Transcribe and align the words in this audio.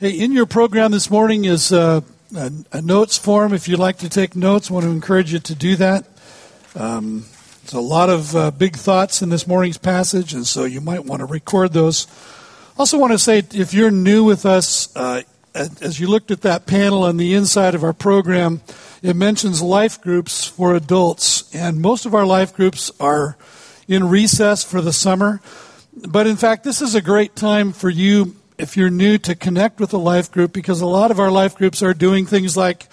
Hey, 0.00 0.10
in 0.10 0.30
your 0.30 0.46
program 0.46 0.92
this 0.92 1.10
morning 1.10 1.44
is 1.44 1.72
uh, 1.72 2.02
a, 2.32 2.52
a, 2.70 2.80
notes 2.80 3.18
form. 3.18 3.52
If 3.52 3.66
you'd 3.66 3.80
like 3.80 3.98
to 3.98 4.08
take 4.08 4.36
notes, 4.36 4.70
I 4.70 4.74
want 4.74 4.84
to 4.84 4.92
encourage 4.92 5.32
you 5.32 5.40
to 5.40 5.56
do 5.56 5.74
that. 5.74 6.06
Um, 6.76 7.24
there's 7.62 7.72
a 7.72 7.80
lot 7.80 8.08
of 8.08 8.36
uh, 8.36 8.52
big 8.52 8.76
thoughts 8.76 9.22
in 9.22 9.30
this 9.30 9.48
morning's 9.48 9.76
passage, 9.76 10.34
and 10.34 10.46
so 10.46 10.66
you 10.66 10.80
might 10.80 11.04
want 11.04 11.18
to 11.18 11.26
record 11.26 11.72
those. 11.72 12.06
Also, 12.78 12.96
want 12.96 13.10
to 13.10 13.18
say 13.18 13.38
if 13.52 13.74
you're 13.74 13.90
new 13.90 14.22
with 14.22 14.46
us, 14.46 14.94
uh, 14.94 15.22
as 15.52 15.98
you 15.98 16.06
looked 16.06 16.30
at 16.30 16.42
that 16.42 16.64
panel 16.64 17.02
on 17.02 17.16
the 17.16 17.34
inside 17.34 17.74
of 17.74 17.82
our 17.82 17.92
program, 17.92 18.60
it 19.02 19.16
mentions 19.16 19.60
life 19.60 20.00
groups 20.00 20.46
for 20.46 20.76
adults, 20.76 21.52
and 21.52 21.80
most 21.80 22.06
of 22.06 22.14
our 22.14 22.24
life 22.24 22.54
groups 22.54 22.92
are 23.00 23.36
in 23.88 24.08
recess 24.08 24.62
for 24.62 24.80
the 24.80 24.92
summer. 24.92 25.40
But 26.06 26.28
in 26.28 26.36
fact, 26.36 26.62
this 26.62 26.80
is 26.80 26.94
a 26.94 27.02
great 27.02 27.34
time 27.34 27.72
for 27.72 27.90
you 27.90 28.36
if 28.58 28.76
you're 28.76 28.90
new 28.90 29.18
to 29.18 29.34
connect 29.34 29.80
with 29.80 29.92
a 29.92 29.98
life 29.98 30.30
group 30.30 30.52
because 30.52 30.80
a 30.80 30.86
lot 30.86 31.10
of 31.10 31.20
our 31.20 31.30
life 31.30 31.54
groups 31.54 31.82
are 31.82 31.94
doing 31.94 32.26
things 32.26 32.56
like 32.56 32.88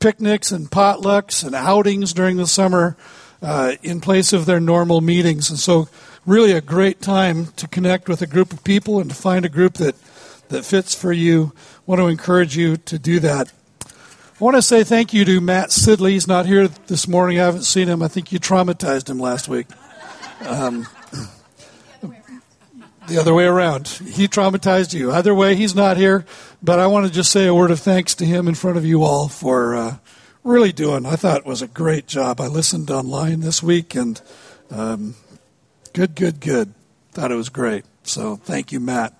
picnics 0.00 0.50
and 0.50 0.70
potlucks 0.70 1.44
and 1.44 1.54
outings 1.54 2.12
during 2.12 2.36
the 2.36 2.46
summer 2.46 2.96
uh, 3.40 3.72
in 3.82 4.00
place 4.00 4.32
of 4.32 4.46
their 4.46 4.60
normal 4.60 5.00
meetings. 5.00 5.50
And 5.50 5.58
so, 5.58 5.88
really, 6.26 6.52
a 6.52 6.60
great 6.60 7.00
time 7.00 7.46
to 7.56 7.68
connect 7.68 8.08
with 8.08 8.22
a 8.22 8.26
group 8.26 8.52
of 8.52 8.64
people 8.64 9.00
and 9.00 9.10
to 9.10 9.16
find 9.16 9.44
a 9.44 9.48
group 9.48 9.74
that, 9.74 9.94
that 10.48 10.64
fits 10.64 10.94
for 10.94 11.12
you. 11.12 11.52
I 11.54 11.80
want 11.86 12.00
to 12.00 12.08
encourage 12.08 12.56
you 12.56 12.76
to 12.76 12.98
do 12.98 13.20
that. 13.20 13.52
I 13.86 14.44
want 14.44 14.56
to 14.56 14.62
say 14.62 14.82
thank 14.82 15.12
you 15.12 15.24
to 15.26 15.40
Matt 15.40 15.68
Sidley. 15.68 16.10
He's 16.10 16.26
not 16.26 16.46
here 16.46 16.68
this 16.68 17.06
morning. 17.06 17.38
I 17.38 17.44
haven't 17.44 17.62
seen 17.62 17.88
him. 17.88 18.02
I 18.02 18.08
think 18.08 18.32
you 18.32 18.40
traumatized 18.40 19.08
him 19.08 19.18
last 19.20 19.48
week. 19.48 19.66
Um, 20.40 20.86
the 23.08 23.18
other 23.18 23.34
way 23.34 23.44
around. 23.44 23.88
He 23.88 24.28
traumatized 24.28 24.94
you. 24.94 25.12
Either 25.12 25.34
way, 25.34 25.56
he's 25.56 25.74
not 25.74 25.96
here. 25.96 26.24
But 26.62 26.78
I 26.78 26.86
want 26.86 27.06
to 27.06 27.12
just 27.12 27.30
say 27.30 27.46
a 27.46 27.54
word 27.54 27.70
of 27.70 27.80
thanks 27.80 28.14
to 28.16 28.24
him 28.24 28.48
in 28.48 28.54
front 28.54 28.76
of 28.76 28.84
you 28.84 29.02
all 29.02 29.28
for 29.28 29.74
uh, 29.74 29.96
really 30.42 30.72
doing. 30.72 31.06
I 31.06 31.16
thought 31.16 31.38
it 31.38 31.46
was 31.46 31.62
a 31.62 31.68
great 31.68 32.06
job. 32.06 32.40
I 32.40 32.46
listened 32.46 32.90
online 32.90 33.40
this 33.40 33.62
week 33.62 33.94
and 33.94 34.20
um, 34.70 35.14
good, 35.92 36.14
good, 36.14 36.40
good. 36.40 36.74
Thought 37.12 37.32
it 37.32 37.36
was 37.36 37.48
great. 37.48 37.84
So 38.02 38.36
thank 38.36 38.72
you, 38.72 38.80
Matt. 38.80 39.14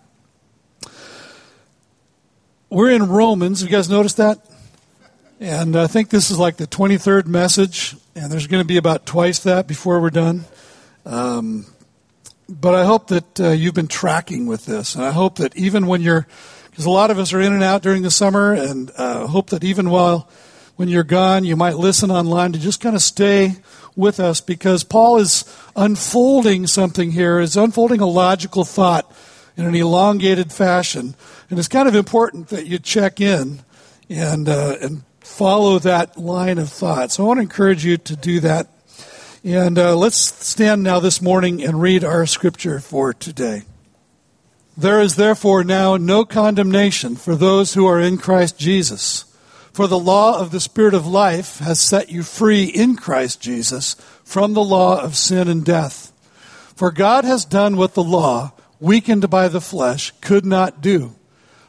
We're 2.70 2.91
in 2.91 3.09
Romans. 3.09 3.62
You 3.62 3.69
guys 3.69 3.89
noticed 3.89 4.16
that? 4.16 4.39
And 5.41 5.77
I 5.77 5.87
think 5.87 6.11
this 6.11 6.31
is 6.31 6.39
like 6.39 6.56
the 6.56 6.66
23rd 6.66 7.27
message, 7.27 7.97
and 8.14 8.33
there's 8.33 8.47
going 8.47 8.62
to 8.62 8.66
be 8.66 8.77
about 8.77 9.05
twice 9.05 9.41
that 9.41 9.66
before 9.66 10.00
we're 10.00 10.11
done. 10.11 10.44
Um, 11.05 11.66
but 12.48 12.75
I 12.75 12.84
hope 12.84 13.09
that 13.09 13.41
uh, 13.41 13.50
you've 13.50 13.75
been 13.75 13.89
tracking 13.89 14.47
with 14.47 14.67
this, 14.67 14.95
and 14.95 15.05
I 15.05 15.11
hope 15.11 15.37
that 15.37 15.56
even 15.56 15.87
when 15.87 16.03
you're, 16.03 16.27
because 16.70 16.84
a 16.84 16.91
lot 16.91 17.11
of 17.11 17.19
us 17.19 17.33
are 17.33 17.41
in 17.41 17.53
and 17.53 17.62
out 17.62 17.83
during 17.83 18.03
the 18.03 18.11
summer, 18.11 18.53
and 18.53 18.91
uh, 18.97 19.27
hope 19.27 19.50
that 19.50 19.64
even 19.64 19.91
while 19.91 20.28
when 20.77 20.89
you're 20.89 21.05
gone, 21.05 21.45
you 21.45 21.56
might 21.56 21.77
listen 21.77 22.11
online 22.11 22.53
to 22.53 22.59
just 22.59 22.81
kind 22.81 22.97
of 22.97 23.03
stay 23.03 23.56
with 23.97 24.19
us, 24.19 24.41
because 24.41 24.84
Paul 24.84 25.19
is 25.19 25.45
unfolding 25.77 26.67
something 26.67 27.12
here, 27.12 27.39
is 27.39 27.56
unfolding 27.56 28.00
a 28.00 28.06
logical 28.06 28.65
thought 28.65 29.11
in 29.56 29.67
an 29.67 29.75
elongated 29.75 30.53
fashion, 30.53 31.15
and 31.48 31.59
it's 31.59 31.69
kind 31.69 31.87
of 31.87 31.95
important 31.95 32.48
that 32.48 32.67
you 32.67 32.78
check 32.78 33.20
in 33.20 33.61
and 34.11 34.48
uh, 34.48 34.77
and 34.83 35.03
follow 35.20 35.78
that 35.78 36.19
line 36.19 36.59
of 36.59 36.69
thought. 36.69 37.12
So 37.12 37.22
I 37.22 37.27
want 37.27 37.39
to 37.39 37.42
encourage 37.42 37.84
you 37.84 37.97
to 37.97 38.17
do 38.17 38.41
that 38.41 38.69
and 39.45 39.78
uh, 39.78 39.95
let's 39.95 40.17
stand 40.17 40.83
now 40.83 41.00
this 41.00 41.20
morning 41.20 41.62
and 41.62 41.78
read 41.78 42.03
our 42.03 42.25
scripture 42.25 42.81
for 42.81 43.12
today. 43.12 43.64
There 44.75 45.03
is 45.03 45.17
therefore 45.17 45.62
now 45.62 45.98
no 45.98 46.25
condemnation 46.25 47.14
for 47.14 47.37
those 47.37 47.75
who 47.75 47.87
are 47.87 48.00
in 48.00 48.17
Christ 48.17 48.59
Jesus. 48.59 49.27
For 49.75 49.87
the 49.87 49.98
law 49.98 50.41
of 50.41 50.50
the 50.50 50.61
Spirit 50.61 50.95
of 50.95 51.06
life 51.06 51.59
has 51.59 51.78
set 51.78 52.11
you 52.11 52.22
free 52.22 52.65
in 52.65 52.97
Christ 52.97 53.39
Jesus 53.42 53.97
from 54.25 54.55
the 54.55 54.65
law 54.65 54.99
of 54.99 55.15
sin 55.15 55.47
and 55.47 55.62
death. 55.62 56.11
For 56.75 56.91
God 56.91 57.26
has 57.26 57.44
done 57.44 57.76
what 57.76 57.93
the 57.93 58.03
law, 58.03 58.53
weakened 58.81 59.28
by 59.28 59.49
the 59.49 59.61
flesh, 59.61 60.11
could 60.22 60.47
not 60.47 60.81
do. 60.81 61.16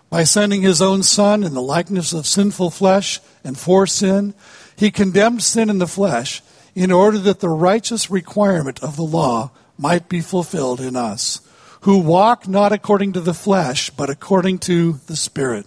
By 0.10 0.24
sending 0.24 0.62
his 0.62 0.82
own 0.82 1.04
Son 1.04 1.44
in 1.44 1.54
the 1.54 1.62
likeness 1.62 2.14
of 2.14 2.26
sinful 2.26 2.70
flesh 2.70 3.20
and 3.44 3.58
for 3.58 3.86
sin, 3.86 4.34
he 4.78 4.92
condemned 4.92 5.44
sin 5.44 5.70
in 5.70 5.80
the 5.80 5.88
flesh 5.88 6.42
in 6.76 6.92
order 6.92 7.18
that 7.18 7.40
the 7.40 7.50
righteous 7.50 8.12
requirement 8.12 8.84
of 8.84 8.98
the 8.98 9.04
law 9.04 9.50
might 9.78 10.10
be 10.10 10.22
fulfilled 10.22 10.82
in 10.82 10.96
us, 10.96 11.42
who 11.82 11.98
walk 11.98 12.48
not 12.48 12.74
according 12.74 13.14
to 13.14 13.22
the 13.22 13.34
flesh, 13.34 13.90
but 13.90 14.10
according 14.10 14.60
to 14.60 15.00
the 15.08 15.16
Spirit. 15.16 15.66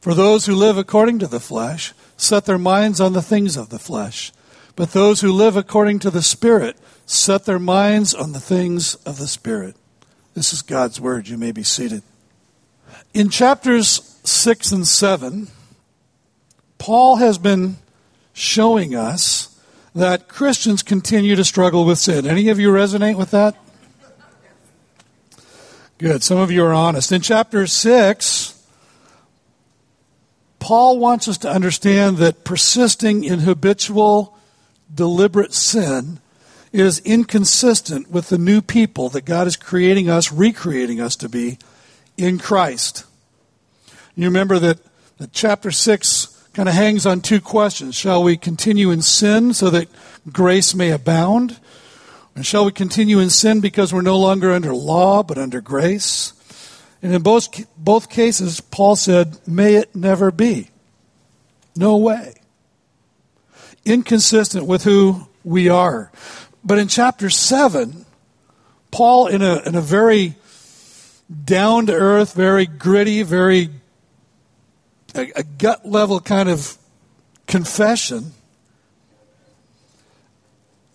For 0.00 0.14
those 0.14 0.46
who 0.46 0.54
live 0.54 0.76
according 0.76 1.20
to 1.20 1.26
the 1.26 1.40
flesh 1.40 1.92
set 2.16 2.44
their 2.44 2.58
minds 2.58 3.00
on 3.00 3.12
the 3.12 3.22
things 3.22 3.56
of 3.56 3.68
the 3.68 3.78
flesh, 3.78 4.32
but 4.74 4.92
those 4.92 5.20
who 5.20 5.32
live 5.32 5.56
according 5.56 6.00
to 6.00 6.10
the 6.10 6.22
Spirit 6.22 6.76
set 7.06 7.44
their 7.44 7.58
minds 7.58 8.14
on 8.14 8.32
the 8.32 8.40
things 8.40 8.94
of 8.96 9.18
the 9.18 9.26
Spirit. 9.26 9.76
This 10.34 10.52
is 10.52 10.62
God's 10.62 11.00
Word. 11.00 11.28
You 11.28 11.38
may 11.38 11.52
be 11.52 11.62
seated. 11.62 12.02
In 13.14 13.28
chapters 13.28 14.18
6 14.24 14.72
and 14.72 14.86
7, 14.86 15.48
Paul 16.78 17.16
has 17.16 17.38
been 17.38 17.76
showing 18.32 18.94
us 18.94 19.57
that 19.94 20.28
Christians 20.28 20.82
continue 20.82 21.36
to 21.36 21.44
struggle 21.44 21.84
with 21.84 21.98
sin. 21.98 22.26
Any 22.26 22.48
of 22.48 22.58
you 22.58 22.70
resonate 22.70 23.16
with 23.16 23.30
that? 23.30 23.56
Good. 25.98 26.22
Some 26.22 26.38
of 26.38 26.50
you 26.50 26.64
are 26.64 26.72
honest. 26.72 27.10
In 27.10 27.20
chapter 27.20 27.66
6, 27.66 28.64
Paul 30.60 30.98
wants 30.98 31.26
us 31.26 31.38
to 31.38 31.50
understand 31.50 32.18
that 32.18 32.44
persisting 32.44 33.24
in 33.24 33.40
habitual, 33.40 34.38
deliberate 34.94 35.52
sin 35.52 36.20
is 36.72 37.00
inconsistent 37.00 38.10
with 38.10 38.28
the 38.28 38.38
new 38.38 38.60
people 38.60 39.08
that 39.08 39.24
God 39.24 39.46
is 39.46 39.56
creating 39.56 40.08
us, 40.08 40.30
recreating 40.30 41.00
us 41.00 41.16
to 41.16 41.28
be 41.28 41.58
in 42.16 42.38
Christ. 42.38 43.04
You 44.14 44.26
remember 44.26 44.58
that, 44.58 44.78
that 45.18 45.32
chapter 45.32 45.70
6 45.70 46.37
kind 46.58 46.68
of 46.68 46.74
hangs 46.74 47.06
on 47.06 47.20
two 47.20 47.40
questions. 47.40 47.94
Shall 47.94 48.20
we 48.20 48.36
continue 48.36 48.90
in 48.90 49.00
sin 49.00 49.54
so 49.54 49.70
that 49.70 49.86
grace 50.32 50.74
may 50.74 50.90
abound? 50.90 51.56
And 52.34 52.44
shall 52.44 52.64
we 52.64 52.72
continue 52.72 53.20
in 53.20 53.30
sin 53.30 53.60
because 53.60 53.94
we're 53.94 54.02
no 54.02 54.18
longer 54.18 54.50
under 54.50 54.74
law 54.74 55.22
but 55.22 55.38
under 55.38 55.60
grace? 55.60 56.32
And 57.00 57.14
in 57.14 57.22
both, 57.22 57.64
both 57.76 58.10
cases, 58.10 58.60
Paul 58.60 58.96
said, 58.96 59.38
May 59.46 59.76
it 59.76 59.94
never 59.94 60.32
be. 60.32 60.70
No 61.76 61.96
way. 61.96 62.34
Inconsistent 63.84 64.66
with 64.66 64.82
who 64.82 65.28
we 65.44 65.68
are. 65.68 66.10
But 66.64 66.80
in 66.80 66.88
chapter 66.88 67.30
7, 67.30 68.04
Paul, 68.90 69.28
in 69.28 69.42
a, 69.42 69.60
in 69.60 69.76
a 69.76 69.80
very 69.80 70.34
down 71.44 71.86
to 71.86 71.92
earth, 71.92 72.34
very 72.34 72.66
gritty, 72.66 73.22
very 73.22 73.70
a, 75.14 75.32
a 75.36 75.42
gut 75.42 75.86
level 75.86 76.20
kind 76.20 76.48
of 76.48 76.76
confession 77.46 78.32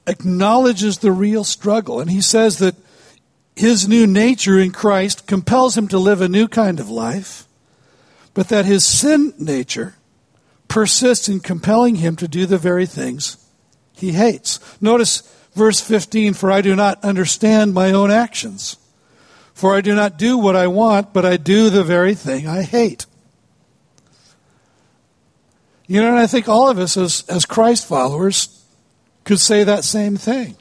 acknowledges 0.08 1.00
the 1.00 1.12
real 1.12 1.44
struggle. 1.44 2.00
And 2.00 2.10
he 2.10 2.22
says 2.22 2.58
that 2.60 2.76
his 3.56 3.88
new 3.88 4.08
nature 4.08 4.60
in 4.60 4.72
Christ 4.72 5.28
compels 5.28 5.78
him 5.78 5.88
to 5.90 6.00
live 6.00 6.22
a 6.22 6.28
new 6.28 6.48
kind 6.48 6.80
of 6.80 6.90
life, 6.90 7.48
but 8.34 8.50
that 8.50 8.66
his 8.66 8.86
sin 8.86 9.34
nature 9.38 9.96
persists 10.68 11.30
in 11.30 11.40
compelling 11.40 11.96
him 11.96 12.16
to 12.16 12.28
do 12.28 12.46
the 12.46 12.58
very 12.58 12.86
things 12.86 13.38
he 13.96 14.14
hates. 14.14 14.60
Notice 14.82 15.22
verse 15.54 15.80
15 15.80 16.34
For 16.34 16.52
I 16.52 16.62
do 16.62 16.76
not 16.76 17.04
understand 17.04 17.74
my 17.74 17.92
own 17.92 18.12
actions. 18.12 18.78
For 19.54 19.76
I 19.76 19.82
do 19.82 19.94
not 19.94 20.18
do 20.18 20.38
what 20.40 20.56
I 20.56 20.66
want, 20.66 21.14
but 21.14 21.26
I 21.26 21.38
do 21.38 21.70
the 21.70 21.84
very 21.84 22.16
thing 22.16 22.48
I 22.48 22.64
hate. 22.64 23.06
You 25.94 26.02
know, 26.02 26.08
and 26.08 26.18
I 26.18 26.26
think 26.26 26.50
all 26.50 26.70
of 26.70 26.80
us 26.80 26.98
as, 26.98 27.24
as 27.30 27.46
Christ 27.46 27.86
followers 27.86 28.66
could 29.26 29.40
say 29.40 29.64
that 29.64 29.84
same 29.84 30.18
thing. 30.18 30.56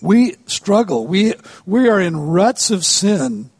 We 0.00 0.34
struggle. 0.46 1.06
We, 1.06 1.34
we 1.64 1.88
are 1.88 2.00
in 2.00 2.16
ruts 2.16 2.72
of 2.72 2.84
sin 2.84 3.50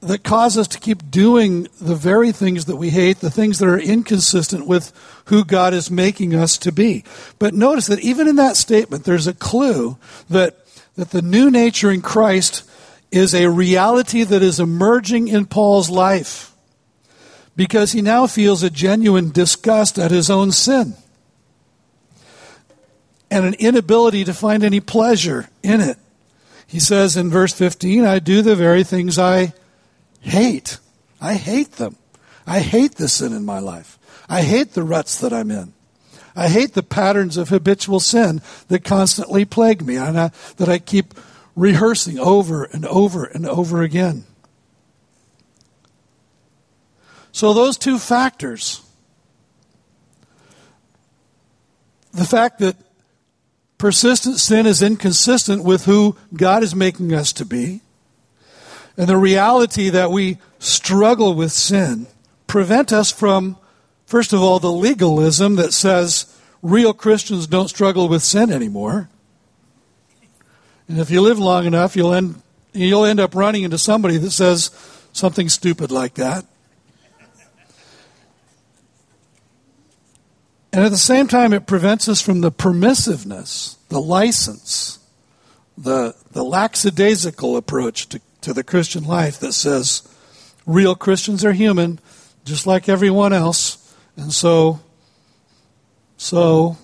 that 0.00 0.22
cause 0.22 0.56
us 0.56 0.68
to 0.68 0.78
keep 0.78 1.10
doing 1.10 1.66
the 1.80 1.96
very 1.96 2.30
things 2.30 2.66
that 2.66 2.76
we 2.76 2.90
hate, 2.90 3.18
the 3.18 3.32
things 3.32 3.58
that 3.58 3.66
are 3.66 3.80
inconsistent 3.80 4.68
with 4.68 4.92
who 5.24 5.44
God 5.44 5.74
is 5.74 5.90
making 5.90 6.36
us 6.36 6.56
to 6.58 6.70
be. 6.70 7.02
But 7.40 7.52
notice 7.52 7.88
that 7.88 7.98
even 7.98 8.28
in 8.28 8.36
that 8.36 8.56
statement, 8.56 9.02
there's 9.02 9.26
a 9.26 9.34
clue 9.34 9.98
that, 10.30 10.56
that 10.94 11.10
the 11.10 11.20
new 11.20 11.50
nature 11.50 11.90
in 11.90 12.00
Christ 12.00 12.62
is 13.10 13.34
a 13.34 13.50
reality 13.50 14.22
that 14.22 14.40
is 14.40 14.60
emerging 14.60 15.26
in 15.26 15.46
Paul's 15.46 15.90
life 15.90 16.53
because 17.56 17.92
he 17.92 18.02
now 18.02 18.26
feels 18.26 18.62
a 18.62 18.70
genuine 18.70 19.30
disgust 19.30 19.98
at 19.98 20.10
his 20.10 20.30
own 20.30 20.52
sin 20.52 20.94
and 23.30 23.44
an 23.44 23.54
inability 23.54 24.24
to 24.24 24.34
find 24.34 24.62
any 24.62 24.80
pleasure 24.80 25.48
in 25.62 25.80
it. 25.80 25.98
He 26.66 26.78
says 26.78 27.16
in 27.16 27.30
verse 27.30 27.52
15, 27.52 28.04
I 28.04 28.18
do 28.18 28.42
the 28.42 28.56
very 28.56 28.84
things 28.84 29.18
I 29.18 29.52
hate. 30.20 30.78
I 31.20 31.34
hate 31.34 31.72
them. 31.72 31.96
I 32.46 32.60
hate 32.60 32.96
the 32.96 33.08
sin 33.08 33.32
in 33.32 33.44
my 33.44 33.58
life. 33.58 33.98
I 34.28 34.42
hate 34.42 34.72
the 34.72 34.82
ruts 34.82 35.18
that 35.18 35.32
I'm 35.32 35.50
in. 35.50 35.72
I 36.36 36.48
hate 36.48 36.74
the 36.74 36.82
patterns 36.82 37.36
of 37.36 37.48
habitual 37.48 38.00
sin 38.00 38.42
that 38.68 38.84
constantly 38.84 39.44
plague 39.44 39.84
me 39.84 39.96
and 39.96 40.18
I, 40.18 40.30
that 40.56 40.68
I 40.68 40.78
keep 40.78 41.14
rehearsing 41.54 42.18
over 42.18 42.64
and 42.64 42.84
over 42.86 43.24
and 43.24 43.46
over 43.46 43.82
again. 43.82 44.24
So, 47.34 47.52
those 47.52 47.76
two 47.76 47.98
factors 47.98 48.80
the 52.12 52.24
fact 52.24 52.60
that 52.60 52.76
persistent 53.76 54.38
sin 54.38 54.66
is 54.66 54.80
inconsistent 54.80 55.64
with 55.64 55.84
who 55.84 56.16
God 56.32 56.62
is 56.62 56.76
making 56.76 57.12
us 57.12 57.32
to 57.32 57.44
be, 57.44 57.80
and 58.96 59.08
the 59.08 59.16
reality 59.16 59.90
that 59.90 60.12
we 60.12 60.38
struggle 60.60 61.34
with 61.34 61.50
sin 61.50 62.06
prevent 62.46 62.92
us 62.92 63.10
from, 63.10 63.56
first 64.06 64.32
of 64.32 64.40
all, 64.40 64.60
the 64.60 64.70
legalism 64.70 65.56
that 65.56 65.72
says 65.72 66.32
real 66.62 66.94
Christians 66.94 67.48
don't 67.48 67.66
struggle 67.66 68.08
with 68.08 68.22
sin 68.22 68.52
anymore. 68.52 69.08
And 70.86 71.00
if 71.00 71.10
you 71.10 71.20
live 71.20 71.40
long 71.40 71.66
enough, 71.66 71.96
you'll 71.96 72.14
end, 72.14 72.40
you'll 72.72 73.04
end 73.04 73.18
up 73.18 73.34
running 73.34 73.64
into 73.64 73.76
somebody 73.76 74.18
that 74.18 74.30
says 74.30 74.70
something 75.12 75.48
stupid 75.48 75.90
like 75.90 76.14
that. 76.14 76.46
And 80.74 80.84
at 80.84 80.90
the 80.90 80.98
same 80.98 81.28
time, 81.28 81.52
it 81.52 81.68
prevents 81.68 82.08
us 82.08 82.20
from 82.20 82.40
the 82.40 82.50
permissiveness, 82.50 83.76
the 83.90 84.00
license, 84.00 84.98
the, 85.78 86.16
the 86.32 86.42
lackadaisical 86.42 87.56
approach 87.56 88.08
to, 88.08 88.20
to 88.40 88.52
the 88.52 88.64
Christian 88.64 89.04
life 89.04 89.38
that 89.38 89.52
says 89.52 90.02
real 90.66 90.96
Christians 90.96 91.44
are 91.44 91.52
human, 91.52 92.00
just 92.44 92.66
like 92.66 92.88
everyone 92.88 93.32
else. 93.32 93.96
And 94.16 94.32
so, 94.32 94.80
so, 96.16 96.76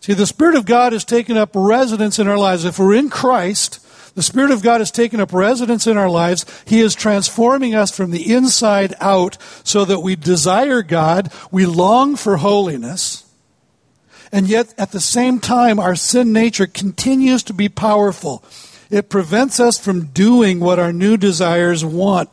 see, 0.00 0.12
the 0.12 0.26
Spirit 0.26 0.56
of 0.56 0.66
God 0.66 0.92
has 0.92 1.06
taken 1.06 1.38
up 1.38 1.52
residence 1.54 2.18
in 2.18 2.28
our 2.28 2.36
lives. 2.36 2.66
If 2.66 2.78
we're 2.78 2.96
in 2.96 3.08
Christ, 3.08 3.82
the 4.18 4.22
Spirit 4.24 4.50
of 4.50 4.64
God 4.64 4.80
has 4.80 4.90
taken 4.90 5.20
up 5.20 5.32
residence 5.32 5.86
in 5.86 5.96
our 5.96 6.10
lives. 6.10 6.44
He 6.66 6.80
is 6.80 6.96
transforming 6.96 7.76
us 7.76 7.96
from 7.96 8.10
the 8.10 8.34
inside 8.34 8.92
out 8.98 9.38
so 9.62 9.84
that 9.84 10.00
we 10.00 10.16
desire 10.16 10.82
God, 10.82 11.32
we 11.52 11.66
long 11.66 12.16
for 12.16 12.38
holiness, 12.38 13.24
and 14.32 14.48
yet 14.48 14.74
at 14.76 14.90
the 14.90 14.98
same 14.98 15.38
time, 15.38 15.78
our 15.78 15.94
sin 15.94 16.32
nature 16.32 16.66
continues 16.66 17.44
to 17.44 17.52
be 17.52 17.68
powerful. 17.68 18.42
It 18.90 19.08
prevents 19.08 19.60
us 19.60 19.78
from 19.78 20.06
doing 20.06 20.58
what 20.58 20.80
our 20.80 20.92
new 20.92 21.16
desires 21.16 21.84
want. 21.84 22.28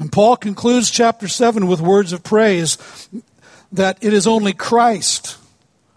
And 0.00 0.10
Paul 0.10 0.36
concludes 0.36 0.90
chapter 0.90 1.28
7 1.28 1.68
with 1.68 1.80
words 1.80 2.12
of 2.12 2.24
praise 2.24 2.78
that 3.70 3.96
it 4.02 4.12
is 4.12 4.26
only 4.26 4.54
Christ 4.54 5.36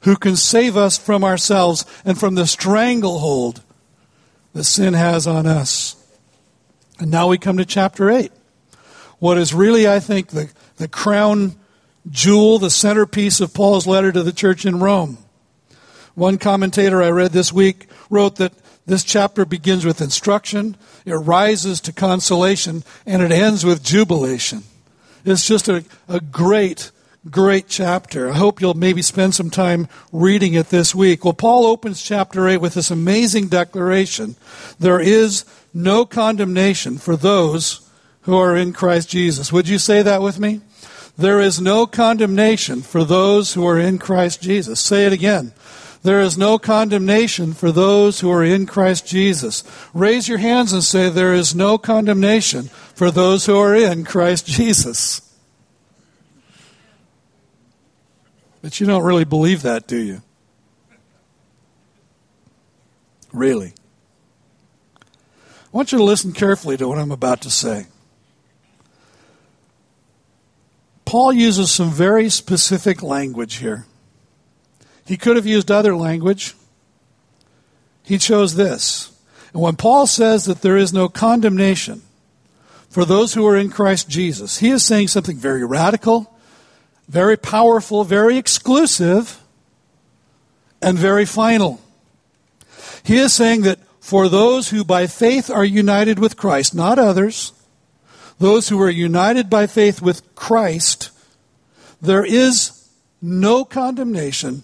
who 0.03 0.15
can 0.15 0.35
save 0.35 0.77
us 0.77 0.99
from 0.99 1.23
ourselves 1.23 1.83
and 2.05 2.19
from 2.19 2.35
the 2.35 2.45
stranglehold 2.45 3.63
that 4.53 4.63
sin 4.63 4.93
has 4.93 5.27
on 5.27 5.45
us. 5.45 5.95
And 6.99 7.11
now 7.11 7.27
we 7.27 7.37
come 7.37 7.57
to 7.57 7.65
chapter 7.65 8.09
8. 8.09 8.31
What 9.19 9.37
is 9.37 9.53
really, 9.53 9.87
I 9.87 9.99
think, 9.99 10.29
the, 10.29 10.51
the 10.77 10.87
crown 10.87 11.55
jewel, 12.09 12.59
the 12.59 12.69
centerpiece 12.69 13.39
of 13.39 13.53
Paul's 13.53 13.87
letter 13.87 14.11
to 14.11 14.23
the 14.23 14.33
church 14.33 14.65
in 14.65 14.79
Rome. 14.79 15.17
One 16.15 16.37
commentator 16.37 17.01
I 17.01 17.09
read 17.09 17.31
this 17.31 17.51
week 17.51 17.87
wrote 18.09 18.35
that 18.35 18.53
this 18.85 19.03
chapter 19.03 19.45
begins 19.45 19.85
with 19.85 20.01
instruction, 20.01 20.75
it 21.05 21.13
rises 21.13 21.79
to 21.81 21.93
consolation, 21.93 22.83
and 23.05 23.21
it 23.21 23.31
ends 23.31 23.65
with 23.65 23.83
jubilation. 23.83 24.63
It's 25.25 25.47
just 25.47 25.69
a, 25.69 25.85
a 26.09 26.19
great 26.19 26.91
great 27.29 27.67
chapter. 27.67 28.29
I 28.29 28.33
hope 28.33 28.59
you'll 28.59 28.73
maybe 28.73 29.01
spend 29.01 29.33
some 29.33 29.49
time 29.49 29.87
reading 30.11 30.53
it 30.53 30.69
this 30.69 30.93
week. 30.93 31.23
Well, 31.23 31.33
Paul 31.33 31.65
opens 31.65 32.01
chapter 32.01 32.47
8 32.47 32.57
with 32.57 32.73
this 32.73 32.91
amazing 32.91 33.47
declaration 33.47 34.35
there 34.79 34.99
is 34.99 35.45
no 35.73 36.05
condemnation 36.05 36.97
for 36.97 37.15
those 37.15 37.89
who 38.21 38.37
are 38.37 38.55
in 38.55 38.73
Christ 38.73 39.09
Jesus. 39.09 39.51
Would 39.51 39.67
you 39.67 39.79
say 39.79 40.01
that 40.01 40.21
with 40.21 40.39
me? 40.39 40.61
There 41.17 41.39
is 41.39 41.61
no 41.61 41.85
condemnation 41.85 42.81
for 42.81 43.03
those 43.03 43.53
who 43.53 43.65
are 43.67 43.79
in 43.79 43.99
Christ 43.99 44.41
Jesus. 44.41 44.79
Say 44.79 45.05
it 45.05 45.13
again. 45.13 45.53
There 46.01 46.19
is 46.19 46.37
no 46.37 46.57
condemnation 46.57 47.53
for 47.53 47.71
those 47.71 48.19
who 48.19 48.29
are 48.29 48.43
in 48.43 48.65
Christ 48.65 49.07
Jesus. 49.07 49.63
Raise 49.93 50.27
your 50.27 50.39
hands 50.39 50.73
and 50.73 50.83
say, 50.83 51.07
There 51.09 51.33
is 51.33 51.55
no 51.55 51.77
condemnation 51.77 52.63
for 52.93 53.09
those 53.09 53.45
who 53.45 53.57
are 53.57 53.75
in 53.75 54.03
Christ 54.03 54.45
Jesus. 54.45 55.21
But 58.63 58.79
you 58.79 58.87
don't 58.87 59.03
really 59.03 59.25
believe 59.25 59.63
that, 59.63 59.87
do 59.87 59.97
you? 59.97 60.21
Really? 63.33 63.73
I 64.97 65.03
want 65.73 65.91
you 65.91 65.97
to 65.97 66.03
listen 66.03 66.31
carefully 66.31 66.77
to 66.77 66.87
what 66.87 66.97
I'm 66.97 67.11
about 67.11 67.41
to 67.41 67.49
say. 67.49 67.87
Paul 71.03 71.33
uses 71.33 71.71
some 71.71 71.91
very 71.91 72.29
specific 72.29 73.03
language 73.03 73.55
here. 73.55 73.85
He 75.05 75.17
could 75.17 75.35
have 75.35 75.45
used 75.45 75.69
other 75.69 75.93
language. 75.93 76.55
He 78.03 78.17
chose 78.17 78.55
this. 78.55 79.11
And 79.51 79.61
when 79.61 79.75
Paul 79.75 80.07
says 80.07 80.45
that 80.45 80.61
there 80.61 80.77
is 80.77 80.93
no 80.93 81.09
condemnation 81.09 82.01
for 82.89 83.03
those 83.03 83.33
who 83.33 83.45
are 83.45 83.57
in 83.57 83.69
Christ 83.69 84.07
Jesus, 84.07 84.59
he 84.59 84.69
is 84.69 84.85
saying 84.85 85.09
something 85.09 85.35
very 85.35 85.65
radical 85.65 86.32
very 87.07 87.37
powerful, 87.37 88.03
very 88.03 88.37
exclusive, 88.37 89.41
and 90.81 90.97
very 90.97 91.25
final. 91.25 91.81
He 93.03 93.17
is 93.17 93.33
saying 93.33 93.61
that 93.61 93.79
for 93.99 94.29
those 94.29 94.69
who 94.69 94.83
by 94.83 95.07
faith 95.07 95.49
are 95.49 95.65
united 95.65 96.19
with 96.19 96.37
Christ, 96.37 96.75
not 96.75 96.99
others, 96.99 97.53
those 98.39 98.69
who 98.69 98.81
are 98.81 98.89
united 98.89 99.49
by 99.49 99.67
faith 99.67 100.01
with 100.01 100.35
Christ, 100.35 101.11
there 102.01 102.25
is 102.25 102.89
no 103.21 103.63
condemnation 103.63 104.63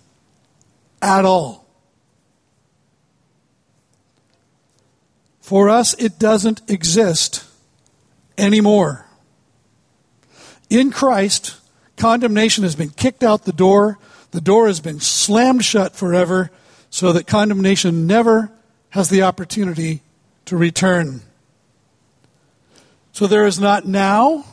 at 1.01 1.23
all. 1.23 1.65
For 5.39 5.69
us, 5.69 5.93
it 5.95 6.19
doesn't 6.19 6.61
exist 6.69 7.43
anymore. 8.37 9.07
In 10.69 10.91
Christ, 10.91 11.58
Condemnation 11.99 12.63
has 12.63 12.75
been 12.75 12.91
kicked 12.91 13.23
out 13.23 13.43
the 13.43 13.51
door. 13.51 13.99
The 14.31 14.39
door 14.39 14.67
has 14.67 14.79
been 14.79 15.01
slammed 15.01 15.65
shut 15.65 15.95
forever 15.95 16.49
so 16.89 17.11
that 17.11 17.27
condemnation 17.27 18.07
never 18.07 18.51
has 18.91 19.09
the 19.09 19.23
opportunity 19.23 20.01
to 20.45 20.55
return. 20.55 21.21
So 23.11 23.27
there 23.27 23.45
is 23.45 23.59
not 23.59 23.85
now, 23.85 24.45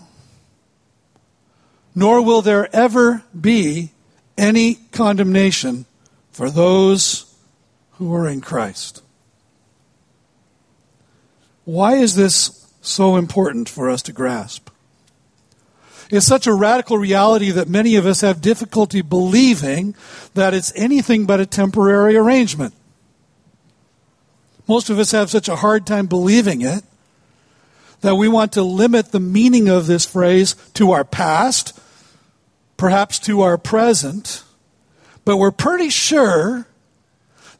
nor 1.94 2.20
will 2.20 2.42
there 2.42 2.68
ever 2.74 3.22
be 3.38 3.92
any 4.36 4.74
condemnation 4.90 5.86
for 6.32 6.50
those 6.50 7.32
who 7.92 8.12
are 8.12 8.26
in 8.28 8.40
Christ. 8.40 9.02
Why 11.64 11.94
is 11.94 12.16
this 12.16 12.66
so 12.80 13.16
important 13.16 13.68
for 13.68 13.88
us 13.88 14.02
to 14.02 14.12
grasp? 14.12 14.65
Is 16.10 16.26
such 16.26 16.46
a 16.46 16.54
radical 16.54 16.98
reality 16.98 17.50
that 17.50 17.68
many 17.68 17.96
of 17.96 18.06
us 18.06 18.20
have 18.20 18.40
difficulty 18.40 19.02
believing 19.02 19.94
that 20.34 20.54
it's 20.54 20.72
anything 20.76 21.26
but 21.26 21.40
a 21.40 21.46
temporary 21.46 22.16
arrangement. 22.16 22.74
Most 24.68 24.90
of 24.90 24.98
us 24.98 25.12
have 25.12 25.30
such 25.30 25.48
a 25.48 25.56
hard 25.56 25.86
time 25.86 26.06
believing 26.06 26.60
it 26.60 26.82
that 28.00 28.16
we 28.16 28.28
want 28.28 28.52
to 28.52 28.62
limit 28.62 29.12
the 29.12 29.20
meaning 29.20 29.68
of 29.68 29.86
this 29.86 30.04
phrase 30.04 30.54
to 30.74 30.92
our 30.92 31.04
past, 31.04 31.78
perhaps 32.76 33.18
to 33.20 33.42
our 33.42 33.58
present, 33.58 34.42
but 35.24 35.38
we're 35.38 35.50
pretty 35.50 35.88
sure 35.88 36.66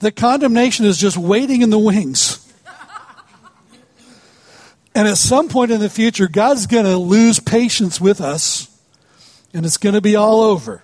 that 0.01 0.15
condemnation 0.15 0.85
is 0.85 0.99
just 0.99 1.17
waiting 1.17 1.63
in 1.63 1.71
the 1.71 1.79
wings. 1.79 2.46
And 4.97 5.07
at 5.07 5.19
some 5.19 5.51
point 5.51 5.71
in 5.71 5.81
the 5.81 5.91
future, 5.91 6.27
God's 6.27 6.67
going 6.67 6.87
to 6.87 6.97
lose 6.97 7.39
patience 7.39 8.01
with 8.01 8.19
us, 8.19 8.75
and 9.53 9.67
it's 9.67 9.77
going 9.77 9.95
to 9.95 10.01
be 10.01 10.17
all 10.17 10.41
over. 10.41 10.83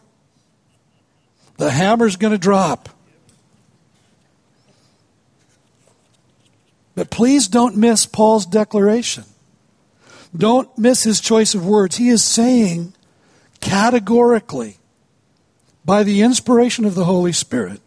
The 1.56 1.70
hammer's 1.70 2.16
going 2.16 2.32
to 2.32 2.38
drop. 2.38 2.90
But 6.94 7.08
please 7.08 7.48
don't 7.48 7.78
miss 7.78 8.04
Paul's 8.04 8.44
declaration. 8.44 9.24
Don't 10.36 10.76
miss 10.76 11.04
his 11.04 11.18
choice 11.18 11.54
of 11.54 11.66
words. 11.66 11.96
He 11.96 12.10
is 12.10 12.22
saying 12.22 12.92
categorically, 13.62 14.76
by 15.86 16.02
the 16.02 16.20
inspiration 16.20 16.84
of 16.84 16.94
the 16.94 17.06
Holy 17.06 17.32
Spirit, 17.32 17.80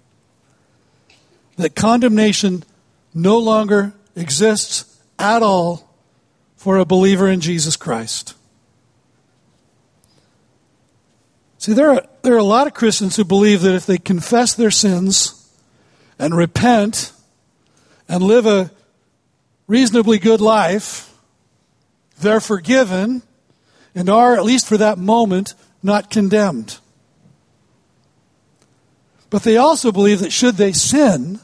that 1.58 1.76
condemnation 1.76 2.64
no 3.14 3.38
longer 3.38 3.94
exists 4.16 5.00
at 5.20 5.44
all 5.44 5.85
for 6.66 6.80
a 6.80 6.84
believer 6.84 7.30
in 7.30 7.42
Jesus 7.42 7.76
Christ. 7.76 8.34
See, 11.60 11.74
there 11.74 11.92
are, 11.92 12.08
there 12.24 12.34
are 12.34 12.40
a 12.40 12.44
lot 12.44 12.66
of 12.66 12.74
Christians 12.74 13.16
who 13.16 13.24
believe 13.24 13.62
that 13.62 13.76
if 13.76 13.86
they 13.86 14.00
confess 14.00 14.56
their 14.56 14.72
sins 14.72 15.48
and 16.18 16.36
repent 16.36 17.12
and 18.10 18.24
live 18.24 18.48
a 18.48 18.72
reasonably 19.68 20.18
good 20.18 20.42
life, 20.42 21.16
they're 22.20 22.40
forgiven 22.40 23.22
and 23.94 24.10
are, 24.10 24.34
at 24.34 24.44
least 24.44 24.66
for 24.66 24.78
that 24.78 24.98
moment, 24.98 25.54
not 25.84 26.10
condemned. 26.10 26.80
But 29.30 29.44
they 29.44 29.58
also 29.58 29.92
believe 29.92 30.18
that 30.22 30.34
should 30.34 30.56
they 30.56 30.72
sin, 30.72 31.42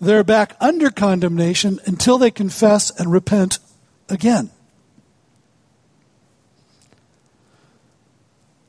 they're 0.00 0.24
back 0.24 0.56
under 0.60 0.90
condemnation 0.90 1.78
until 1.84 2.16
they 2.16 2.30
confess 2.30 2.90
and 2.98 3.12
repent 3.12 3.58
again. 4.08 4.50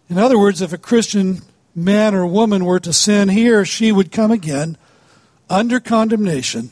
In 0.09 0.17
other 0.17 0.37
words, 0.37 0.61
if 0.61 0.73
a 0.73 0.77
Christian 0.77 1.41
man 1.73 2.13
or 2.13 2.27
woman 2.27 2.65
were 2.65 2.81
to 2.81 2.91
sin, 2.91 3.29
he 3.29 3.49
or 3.49 3.63
she 3.63 3.93
would 3.93 4.11
come 4.11 4.29
again 4.29 4.77
under 5.49 5.79
condemnation. 5.79 6.71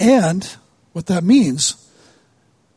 And 0.00 0.56
what 0.92 1.06
that 1.06 1.22
means 1.22 1.90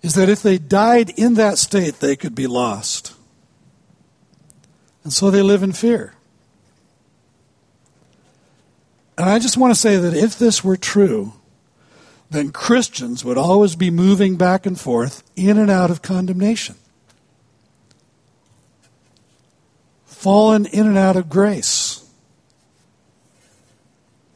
is 0.01 0.15
that 0.15 0.27
if 0.27 0.41
they 0.41 0.57
died 0.57 1.11
in 1.11 1.35
that 1.35 1.57
state, 1.57 2.01
they 2.01 2.17
could 2.17 2.35
be 2.35 2.47
lost. 2.47 3.13
And 5.03 5.13
so 5.13 5.31
they 5.31 5.41
live 5.41 5.63
in 5.63 5.71
fear. 5.71 6.13
And 9.19 9.29
I 9.29 9.37
just 9.37 9.57
want 9.57 9.73
to 9.73 9.79
say 9.79 9.97
that 9.97 10.13
if 10.13 10.39
this 10.39 10.63
were 10.63 10.77
true, 10.77 11.33
then 12.29 12.53
Christians 12.53 13.25
would 13.25 13.37
always 13.37 13.75
be 13.75 13.91
moving 13.91 14.37
back 14.37 14.65
and 14.65 14.79
forth 14.79 15.23
in 15.35 15.57
and 15.57 15.69
out 15.69 15.91
of 15.91 16.01
condemnation. 16.01 16.75
Fallen 20.05 20.65
in 20.65 20.87
and 20.87 20.97
out 20.97 21.17
of 21.17 21.29
grace. 21.29 22.09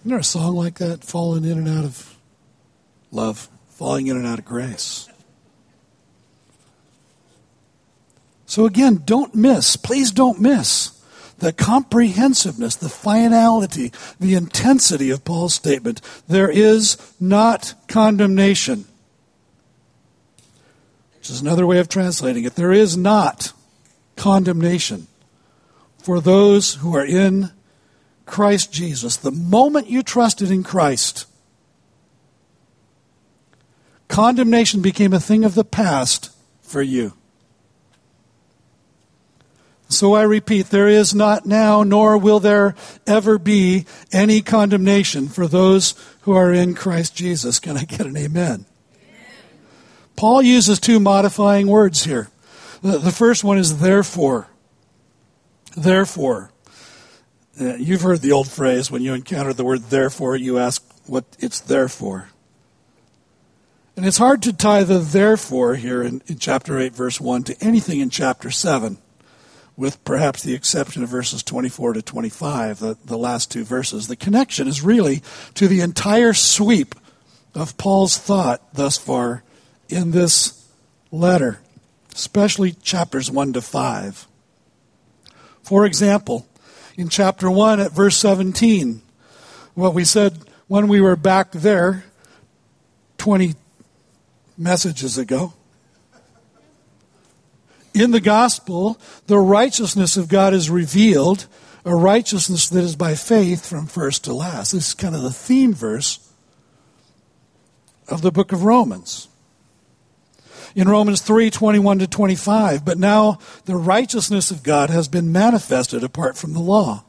Isn't 0.01 0.09
there 0.09 0.19
a 0.19 0.23
song 0.23 0.57
like 0.57 0.79
that? 0.79 1.01
Falling 1.01 1.45
in 1.45 1.59
and 1.59 1.69
out 1.69 1.85
of 1.85 2.17
love, 3.09 3.47
falling 3.69 4.07
in 4.07 4.17
and 4.17 4.27
out 4.27 4.39
of 4.39 4.43
grace. 4.43 5.07
So 8.45 8.65
again, 8.65 9.03
don't 9.05 9.33
miss, 9.33 9.77
please 9.77 10.11
don't 10.11 10.41
miss 10.41 10.92
the 11.43 11.51
comprehensiveness, 11.51 12.77
the 12.77 12.87
finality, 12.87 13.91
the 14.17 14.33
intensity 14.33 15.09
of 15.09 15.25
Paul's 15.25 15.53
statement. 15.53 15.99
There 16.25 16.49
is 16.49 16.97
not 17.19 17.73
condemnation. 17.89 18.85
Which 21.17 21.29
is 21.29 21.41
another 21.41 21.67
way 21.67 21.79
of 21.79 21.89
translating 21.89 22.45
it. 22.45 22.55
There 22.55 22.71
is 22.71 22.95
not 22.95 23.51
condemnation 24.15 25.07
for 26.01 26.21
those 26.21 26.75
who 26.75 26.95
are 26.95 27.05
in 27.05 27.51
Christ 28.25 28.71
Jesus. 28.71 29.17
The 29.17 29.31
moment 29.31 29.89
you 29.89 30.01
trusted 30.01 30.49
in 30.49 30.63
Christ, 30.63 31.25
condemnation 34.07 34.81
became 34.81 35.11
a 35.11 35.19
thing 35.19 35.43
of 35.43 35.55
the 35.55 35.65
past 35.65 36.31
for 36.61 36.81
you. 36.81 37.13
So 39.89 40.13
I 40.13 40.23
repeat, 40.23 40.67
there 40.67 40.87
is 40.87 41.13
not 41.13 41.45
now, 41.45 41.83
nor 41.83 42.17
will 42.17 42.39
there 42.39 42.75
ever 43.05 43.37
be 43.37 43.85
any 44.11 44.41
condemnation 44.41 45.27
for 45.27 45.47
those 45.47 45.93
who 46.21 46.33
are 46.33 46.51
in 46.51 46.73
Christ 46.73 47.15
Jesus. 47.15 47.59
Can 47.59 47.77
I 47.77 47.83
get 47.83 48.01
an 48.01 48.17
amen? 48.17 48.65
amen. 48.65 48.65
Paul 50.15 50.41
uses 50.41 50.79
two 50.79 50.99
modifying 50.99 51.67
words 51.67 52.05
here. 52.05 52.29
The, 52.81 53.11
first 53.11 53.43
one 53.43 53.57
is 53.57 53.79
therefore. 53.79 54.47
Therefore. 55.77 56.51
Uh, 57.59 57.75
you've 57.75 58.01
heard 58.01 58.21
the 58.21 58.31
old 58.31 58.49
phrase 58.49 58.89
when 58.89 59.03
you 59.03 59.13
encounter 59.13 59.53
the 59.53 59.63
word 59.63 59.83
therefore, 59.83 60.35
you 60.35 60.57
ask 60.57 60.83
what 61.05 61.23
it's 61.39 61.59
there 61.59 61.87
for. 61.87 62.29
And 63.95 64.05
it's 64.05 64.17
hard 64.17 64.41
to 64.43 64.53
tie 64.53 64.83
the 64.83 64.97
therefore 64.97 65.75
here 65.75 66.01
in, 66.01 66.23
in 66.25 66.39
chapter 66.39 66.79
8, 66.79 66.93
verse 66.93 67.21
1 67.21 67.43
to 67.43 67.63
anything 67.63 67.99
in 67.99 68.09
chapter 68.09 68.49
7 68.49 68.97
with 69.75 70.03
perhaps 70.03 70.43
the 70.43 70.53
exception 70.53 71.03
of 71.03 71.09
verses 71.09 71.41
24 71.43 71.93
to 71.93 72.01
25, 72.01 72.79
the, 72.79 72.97
the 73.05 73.17
last 73.17 73.51
two 73.51 73.63
verses. 73.63 74.07
The 74.07 74.15
connection 74.15 74.67
is 74.67 74.83
really 74.83 75.23
to 75.55 75.67
the 75.67 75.81
entire 75.81 76.33
sweep 76.33 76.95
of 77.55 77.77
Paul's 77.77 78.17
thought 78.17 78.73
thus 78.73 78.97
far 78.97 79.43
in 79.89 80.11
this 80.11 80.67
letter, 81.11 81.59
especially 82.13 82.73
chapters 82.73 83.31
1 83.31 83.53
to 83.53 83.61
5. 83.61 84.27
For 85.63 85.85
example, 85.85 86.47
in 86.95 87.09
chapter 87.09 87.49
1 87.49 87.79
at 87.79 87.91
verse 87.91 88.17
17, 88.17 89.01
what 89.73 89.93
we 89.93 90.03
said 90.03 90.37
when 90.67 90.87
we 90.87 91.01
were 91.01 91.15
back 91.15 91.51
there 91.51 92.03
20 93.17 93.55
messages 94.57 95.17
ago, 95.17 95.53
in 97.93 98.11
the 98.11 98.21
gospel, 98.21 98.99
the 99.27 99.39
righteousness 99.39 100.17
of 100.17 100.27
God 100.27 100.53
is 100.53 100.69
revealed, 100.69 101.47
a 101.85 101.95
righteousness 101.95 102.69
that 102.69 102.83
is 102.83 102.95
by 102.95 103.15
faith 103.15 103.67
from 103.67 103.87
first 103.87 104.23
to 104.25 104.33
last. 104.33 104.71
This 104.71 104.89
is 104.89 104.93
kind 104.93 105.15
of 105.15 105.21
the 105.21 105.31
theme 105.31 105.73
verse 105.73 106.19
of 108.07 108.21
the 108.21 108.31
book 108.31 108.51
of 108.51 108.63
Romans. 108.63 109.27
In 110.75 110.89
Romans 110.89 111.21
3 111.21 111.51
21 111.51 111.99
to 111.99 112.07
25, 112.07 112.83
but 112.83 112.97
now 112.97 113.37
the 113.65 113.75
righteousness 113.75 114.49
of 114.49 114.63
God 114.63 114.89
has 114.89 115.07
been 115.07 115.31
manifested 115.31 116.03
apart 116.03 116.35
from 116.35 116.53
the 116.53 116.59
law. 116.59 117.03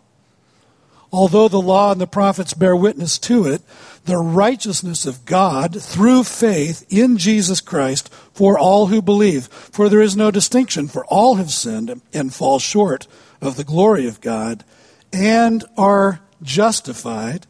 Although 1.10 1.48
the 1.48 1.62
law 1.62 1.92
and 1.92 2.00
the 2.00 2.06
prophets 2.06 2.54
bear 2.54 2.76
witness 2.76 3.18
to 3.20 3.46
it, 3.46 3.62
the 4.04 4.18
righteousness 4.18 5.06
of 5.06 5.24
God 5.24 5.80
through 5.80 6.24
faith 6.24 6.84
in 6.90 7.16
Jesus 7.16 7.60
Christ 7.60 8.12
for 8.32 8.58
all 8.58 8.86
who 8.86 9.00
believe. 9.00 9.46
For 9.46 9.88
there 9.88 10.02
is 10.02 10.16
no 10.16 10.30
distinction, 10.30 10.88
for 10.88 11.04
all 11.06 11.36
have 11.36 11.50
sinned 11.50 12.00
and 12.12 12.34
fall 12.34 12.58
short 12.58 13.06
of 13.40 13.56
the 13.56 13.64
glory 13.64 14.06
of 14.06 14.20
God 14.20 14.64
and 15.12 15.64
are 15.78 16.20
justified 16.42 17.46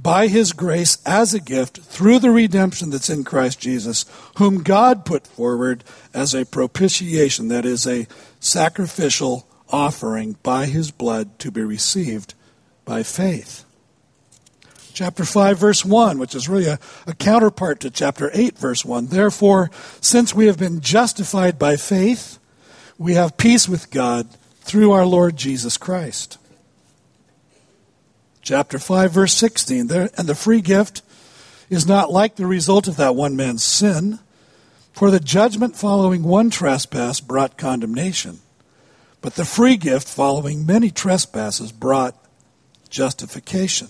by 0.00 0.28
his 0.28 0.52
grace 0.52 0.98
as 1.06 1.34
a 1.34 1.40
gift 1.40 1.78
through 1.78 2.18
the 2.18 2.30
redemption 2.30 2.90
that's 2.90 3.10
in 3.10 3.24
Christ 3.24 3.58
Jesus, 3.58 4.04
whom 4.36 4.62
God 4.62 5.04
put 5.04 5.26
forward 5.26 5.82
as 6.12 6.34
a 6.34 6.44
propitiation, 6.44 7.48
that 7.48 7.64
is, 7.64 7.86
a 7.86 8.06
sacrificial 8.38 9.48
offering 9.70 10.36
by 10.42 10.66
his 10.66 10.90
blood 10.90 11.38
to 11.40 11.50
be 11.50 11.62
received 11.62 12.34
by 12.84 13.02
faith 13.02 13.65
chapter 14.96 15.26
5, 15.26 15.58
verse 15.58 15.84
1, 15.84 16.18
which 16.18 16.34
is 16.34 16.48
really 16.48 16.64
a, 16.64 16.78
a, 17.06 17.14
counterpart 17.14 17.80
to 17.80 17.90
chapter 17.90 18.30
8, 18.32 18.56
verse 18.56 18.82
1. 18.82 19.08
Therefore, 19.08 19.70
since 20.00 20.34
we 20.34 20.46
have 20.46 20.58
been 20.58 20.80
justified 20.80 21.58
by 21.58 21.76
faith, 21.76 22.38
we 22.96 23.12
have 23.12 23.36
peace 23.36 23.68
with 23.68 23.90
God 23.90 24.26
through 24.60 24.92
our 24.92 25.04
Lord 25.04 25.36
Jesus 25.36 25.76
Christ. 25.76 26.38
Chapter 28.40 28.78
5, 28.78 29.12
verse 29.12 29.34
16. 29.34 29.88
There, 29.88 30.08
and 30.16 30.26
the 30.26 30.34
free 30.34 30.62
gift 30.62 31.02
is 31.68 31.86
not 31.86 32.10
like 32.10 32.36
the 32.36 32.46
result 32.46 32.88
of 32.88 32.96
that 32.96 33.14
one 33.14 33.36
man's 33.36 33.62
sin, 33.62 34.18
for 34.94 35.10
the 35.10 35.20
judgment 35.20 35.76
following 35.76 36.22
one 36.22 36.48
trespass 36.48 37.20
brought 37.20 37.58
condemnation, 37.58 38.38
but 39.20 39.34
the 39.34 39.44
free 39.44 39.76
gift 39.76 40.08
following 40.08 40.64
many 40.64 40.90
trespasses 40.90 41.70
brought 41.70 42.16
justification. 42.88 43.88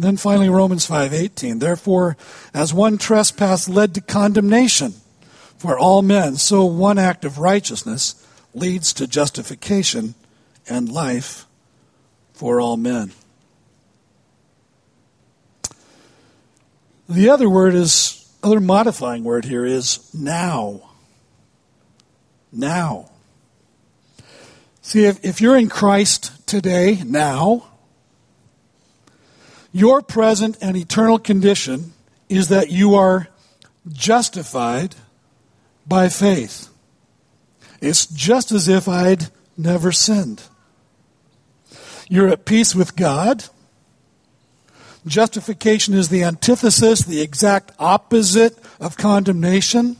Then 0.00 0.16
finally 0.16 0.48
Romans 0.48 0.86
5:18. 0.86 1.58
Therefore, 1.58 2.16
as 2.54 2.72
one 2.72 2.98
trespass 2.98 3.68
led 3.68 3.94
to 3.94 4.00
condemnation 4.00 4.94
for 5.56 5.78
all 5.78 6.02
men, 6.02 6.36
so 6.36 6.64
one 6.64 6.98
act 6.98 7.24
of 7.24 7.38
righteousness 7.38 8.14
leads 8.54 8.92
to 8.94 9.06
justification 9.06 10.14
and 10.68 10.90
life 10.90 11.46
for 12.32 12.60
all 12.60 12.76
men. 12.76 13.12
The 17.08 17.30
other 17.30 17.48
word 17.48 17.74
is 17.74 18.18
other 18.42 18.60
modifying 18.60 19.24
word 19.24 19.46
here 19.46 19.64
is 19.64 20.14
now. 20.14 20.90
Now. 22.52 23.10
See, 24.82 25.04
if, 25.04 25.24
if 25.24 25.40
you're 25.40 25.56
in 25.56 25.68
Christ 25.68 26.46
today, 26.46 27.02
now, 27.04 27.66
your 29.72 30.02
present 30.02 30.56
and 30.60 30.76
eternal 30.76 31.18
condition 31.18 31.92
is 32.28 32.48
that 32.48 32.70
you 32.70 32.94
are 32.94 33.28
justified 33.88 34.94
by 35.86 36.08
faith. 36.08 36.68
It's 37.80 38.06
just 38.06 38.52
as 38.52 38.68
if 38.68 38.88
I'd 38.88 39.28
never 39.56 39.92
sinned. 39.92 40.42
You're 42.08 42.28
at 42.28 42.44
peace 42.44 42.74
with 42.74 42.96
God. 42.96 43.44
Justification 45.06 45.94
is 45.94 46.08
the 46.08 46.24
antithesis, 46.24 47.02
the 47.02 47.20
exact 47.20 47.72
opposite 47.78 48.58
of 48.80 48.96
condemnation. 48.96 49.96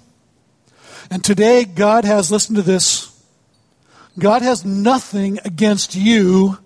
And 1.11 1.25
today, 1.25 1.65
God 1.65 2.05
has, 2.05 2.31
listen 2.31 2.55
to 2.57 2.63
this, 2.63 3.15
God 4.19 4.43
has 4.43 4.65
nothing 4.65 5.39
against 5.45 5.95
you 5.95 6.59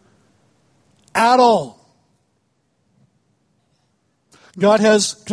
at 1.14 1.38
all. 1.38 1.81
God 4.58 4.80
has, 4.80 5.24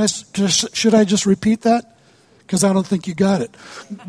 should 0.74 0.96
I 0.96 1.04
just 1.04 1.26
repeat 1.26 1.62
that? 1.62 1.98
Because 2.40 2.64
I 2.64 2.74
don't 2.74 2.88
think 2.88 3.08
you 3.08 3.14
got 3.14 3.42
it. 3.42 3.54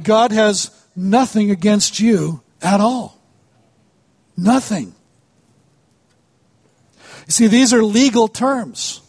God 0.03 0.33
has 0.33 0.71
nothing 0.95 1.51
against 1.51 2.01
you 2.01 2.43
at 2.63 2.81
all. 2.81 3.19
Nothing. 4.37 4.95
You 7.27 7.33
see, 7.33 7.47
these 7.47 7.73
are 7.73 7.83
legal 7.83 8.29
terms 8.29 9.03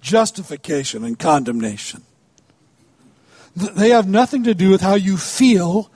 justification 0.00 1.04
and 1.04 1.18
condemnation. 1.18 2.02
They 3.56 3.90
have 3.90 4.08
nothing 4.08 4.44
to 4.44 4.54
do 4.54 4.70
with 4.70 4.80
how 4.80 4.94
you 4.94 5.16
feel 5.16 5.90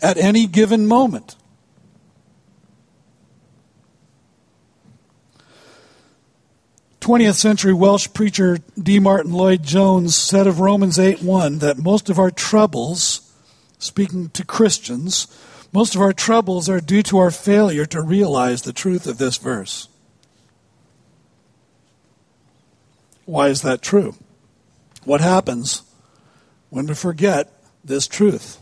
at 0.00 0.18
any 0.18 0.46
given 0.46 0.86
moment. 0.86 1.36
20th 7.06 7.34
century 7.34 7.72
Welsh 7.72 8.08
preacher 8.12 8.58
D. 8.76 8.98
Martyn 8.98 9.32
Lloyd-Jones 9.32 10.12
said 10.16 10.48
of 10.48 10.58
Romans 10.58 10.98
8 10.98 11.22
1 11.22 11.60
that 11.60 11.78
most 11.78 12.10
of 12.10 12.18
our 12.18 12.32
troubles, 12.32 13.32
speaking 13.78 14.28
to 14.30 14.44
Christians, 14.44 15.28
most 15.72 15.94
of 15.94 16.00
our 16.00 16.12
troubles 16.12 16.68
are 16.68 16.80
due 16.80 17.04
to 17.04 17.18
our 17.18 17.30
failure 17.30 17.86
to 17.86 18.02
realize 18.02 18.62
the 18.62 18.72
truth 18.72 19.06
of 19.06 19.18
this 19.18 19.36
verse. 19.36 19.86
Why 23.24 23.50
is 23.50 23.62
that 23.62 23.82
true? 23.82 24.16
What 25.04 25.20
happens 25.20 25.82
when 26.70 26.88
we 26.88 26.94
forget 26.94 27.52
this 27.84 28.08
truth? 28.08 28.58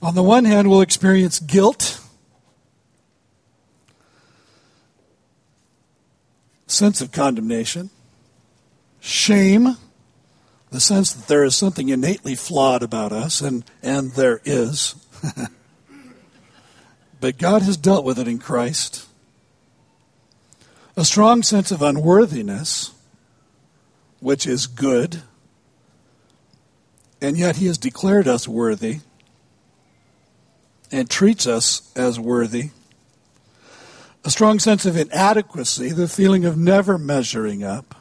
On 0.00 0.14
the 0.14 0.22
one 0.22 0.46
hand, 0.46 0.70
we'll 0.70 0.80
experience 0.80 1.40
guilt 1.40 1.99
sense 6.80 7.02
of 7.02 7.12
condemnation, 7.12 7.90
shame, 9.00 9.76
the 10.70 10.80
sense 10.80 11.12
that 11.12 11.28
there 11.28 11.44
is 11.44 11.54
something 11.54 11.90
innately 11.90 12.34
flawed 12.34 12.82
about 12.82 13.12
us, 13.12 13.42
and, 13.42 13.66
and 13.82 14.12
there 14.12 14.40
is. 14.46 14.94
but 17.20 17.36
God 17.36 17.60
has 17.60 17.76
dealt 17.76 18.06
with 18.06 18.18
it 18.18 18.26
in 18.26 18.38
Christ. 18.38 19.06
A 20.96 21.04
strong 21.04 21.42
sense 21.42 21.70
of 21.70 21.82
unworthiness, 21.82 22.92
which 24.20 24.46
is 24.46 24.66
good, 24.66 25.20
and 27.20 27.36
yet 27.36 27.56
He 27.56 27.66
has 27.66 27.76
declared 27.76 28.26
us 28.26 28.48
worthy 28.48 29.00
and 30.90 31.10
treats 31.10 31.46
us 31.46 31.92
as 31.94 32.18
worthy 32.18 32.70
a 34.24 34.30
strong 34.30 34.58
sense 34.58 34.86
of 34.86 34.96
inadequacy, 34.96 35.90
the 35.90 36.08
feeling 36.08 36.44
of 36.44 36.56
never 36.56 36.98
measuring 36.98 37.64
up. 37.64 37.94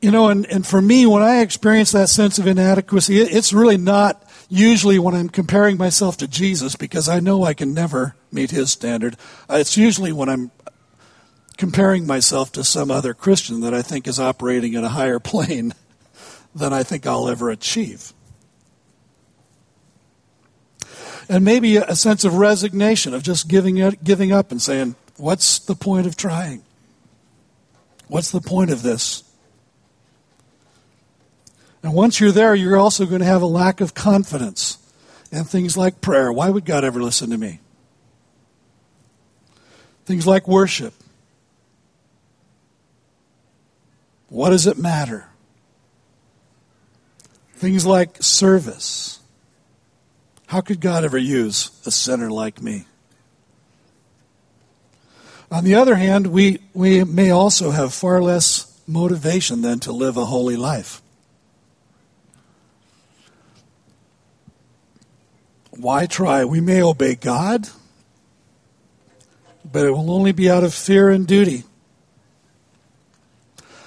You 0.00 0.10
know, 0.10 0.28
and, 0.28 0.46
and 0.46 0.66
for 0.66 0.82
me, 0.82 1.06
when 1.06 1.22
I 1.22 1.40
experience 1.40 1.92
that 1.92 2.08
sense 2.08 2.38
of 2.38 2.46
inadequacy, 2.46 3.20
it, 3.20 3.32
it's 3.32 3.52
really 3.52 3.76
not 3.76 4.28
usually 4.48 4.98
when 4.98 5.14
I'm 5.14 5.28
comparing 5.28 5.76
myself 5.76 6.16
to 6.18 6.28
Jesus 6.28 6.74
because 6.74 7.08
I 7.08 7.20
know 7.20 7.44
I 7.44 7.54
can 7.54 7.72
never 7.72 8.16
meet 8.32 8.50
his 8.50 8.72
standard. 8.72 9.16
Uh, 9.48 9.56
it's 9.56 9.76
usually 9.76 10.12
when 10.12 10.28
I'm 10.28 10.50
comparing 11.56 12.06
myself 12.06 12.50
to 12.52 12.64
some 12.64 12.90
other 12.90 13.14
Christian 13.14 13.60
that 13.60 13.72
I 13.72 13.82
think 13.82 14.08
is 14.08 14.18
operating 14.18 14.74
at 14.74 14.82
a 14.82 14.88
higher 14.88 15.18
plane 15.20 15.72
than 16.54 16.72
I 16.72 16.82
think 16.82 17.06
I'll 17.06 17.28
ever 17.28 17.50
achieve. 17.50 18.12
And 21.28 21.44
maybe 21.44 21.76
a 21.76 21.94
sense 21.94 22.24
of 22.24 22.34
resignation, 22.34 23.14
of 23.14 23.22
just 23.22 23.48
giving, 23.48 23.78
it, 23.78 24.02
giving 24.04 24.32
up 24.32 24.50
and 24.50 24.60
saying, 24.60 24.96
What's 25.16 25.58
the 25.58 25.74
point 25.74 26.06
of 26.06 26.16
trying? 26.16 26.62
What's 28.08 28.30
the 28.30 28.40
point 28.40 28.70
of 28.70 28.82
this? 28.82 29.24
And 31.82 31.94
once 31.94 32.20
you're 32.20 32.32
there, 32.32 32.54
you're 32.54 32.76
also 32.76 33.06
going 33.06 33.20
to 33.20 33.26
have 33.26 33.42
a 33.42 33.46
lack 33.46 33.80
of 33.80 33.94
confidence 33.94 34.78
in 35.30 35.44
things 35.44 35.76
like 35.76 36.00
prayer. 36.00 36.32
Why 36.32 36.48
would 36.50 36.64
God 36.64 36.84
ever 36.84 37.02
listen 37.02 37.30
to 37.30 37.38
me? 37.38 37.60
Things 40.04 40.26
like 40.26 40.46
worship. 40.46 40.94
What 44.28 44.50
does 44.50 44.66
it 44.66 44.78
matter? 44.78 45.28
Things 47.54 47.86
like 47.86 48.22
service. 48.22 49.20
How 50.52 50.60
could 50.60 50.80
God 50.80 51.02
ever 51.02 51.16
use 51.16 51.70
a 51.86 51.90
sinner 51.90 52.30
like 52.30 52.60
me? 52.60 52.84
On 55.50 55.64
the 55.64 55.76
other 55.76 55.94
hand, 55.94 56.26
we, 56.26 56.58
we 56.74 57.04
may 57.04 57.30
also 57.30 57.70
have 57.70 57.94
far 57.94 58.20
less 58.20 58.78
motivation 58.86 59.62
than 59.62 59.80
to 59.80 59.92
live 59.92 60.18
a 60.18 60.26
holy 60.26 60.56
life. 60.56 61.00
Why 65.70 66.04
try? 66.04 66.44
We 66.44 66.60
may 66.60 66.82
obey 66.82 67.14
God, 67.14 67.70
but 69.64 69.86
it 69.86 69.92
will 69.92 70.10
only 70.10 70.32
be 70.32 70.50
out 70.50 70.64
of 70.64 70.74
fear 70.74 71.08
and 71.08 71.26
duty, 71.26 71.64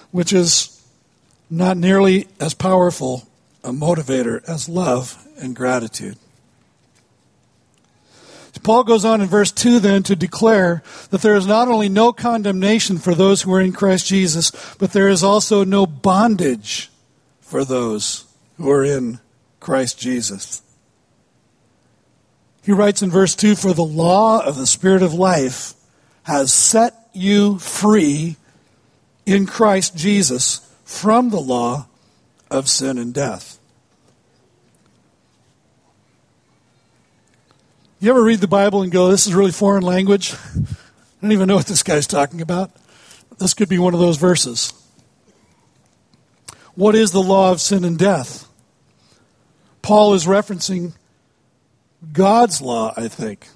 which 0.10 0.34
is 0.34 0.84
not 1.48 1.78
nearly 1.78 2.28
as 2.40 2.56
powerful 2.56 3.28
a 3.64 3.70
motivator 3.70 4.44
as 4.50 4.68
love 4.68 5.24
and 5.38 5.56
gratitude. 5.56 6.18
Paul 8.66 8.84
goes 8.84 9.06
on 9.06 9.22
in 9.22 9.28
verse 9.28 9.52
2 9.52 9.80
then 9.80 10.02
to 10.02 10.16
declare 10.16 10.82
that 11.12 11.22
there 11.22 11.36
is 11.36 11.46
not 11.46 11.68
only 11.68 11.88
no 11.88 12.12
condemnation 12.12 12.98
for 12.98 13.14
those 13.14 13.44
who 13.44 13.54
are 13.54 13.62
in 13.62 13.72
Christ 13.72 14.08
Jesus, 14.08 14.52
but 14.80 14.92
there 14.92 15.08
is 15.08 15.24
also 15.24 15.64
no 15.64 15.86
bondage 15.86 16.90
for 17.42 17.64
those 17.64 18.26
who 18.58 18.72
are 18.72 18.84
in 18.84 19.20
Christ 19.60 20.00
Jesus. 20.00 20.64
He 22.64 22.72
writes 22.72 23.04
in 23.04 23.12
verse 23.12 23.36
2 23.36 23.54
For 23.54 23.72
the 23.72 23.84
law 23.84 24.44
of 24.44 24.58
the 24.58 24.66
Spirit 24.66 25.04
of 25.04 25.14
life 25.14 25.76
has 26.24 26.52
set 26.52 26.96
you 27.14 27.60
free 27.60 28.36
in 29.28 29.46
Christ 29.46 29.96
Jesus 29.96 30.68
from 30.84 31.30
the 31.30 31.40
law 31.40 31.86
of 32.50 32.68
sin 32.68 32.98
and 32.98 33.14
death. 33.14 33.55
You 38.06 38.12
ever 38.12 38.22
read 38.22 38.40
the 38.40 38.48
Bible 38.48 38.84
and 38.84 38.92
go, 38.92 39.08
this 39.08 39.26
is 39.26 39.34
really 39.34 39.52
foreign 39.52 39.82
language? 39.82 40.32
I 40.36 40.60
don't 41.24 41.32
even 41.32 41.48
know 41.48 41.56
what 41.56 41.66
this 41.66 41.82
guy's 41.82 42.06
talking 42.06 42.40
about. 42.40 42.70
This 43.40 43.56
could 43.56 43.68
be 43.68 43.80
one 43.80 43.96
of 43.96 44.00
those 44.00 44.18
verses. 44.18 44.74
What 46.76 46.94
is 46.94 47.10
the 47.10 47.24
law 47.24 47.52
of 47.52 47.62
sin 47.62 47.84
and 47.84 47.98
death? 47.98 48.48
Paul 49.82 50.14
is 50.14 50.28
referencing 50.28 50.94
God's 52.14 52.62
law, 52.62 52.94
I 52.96 53.08
think. 53.08 53.48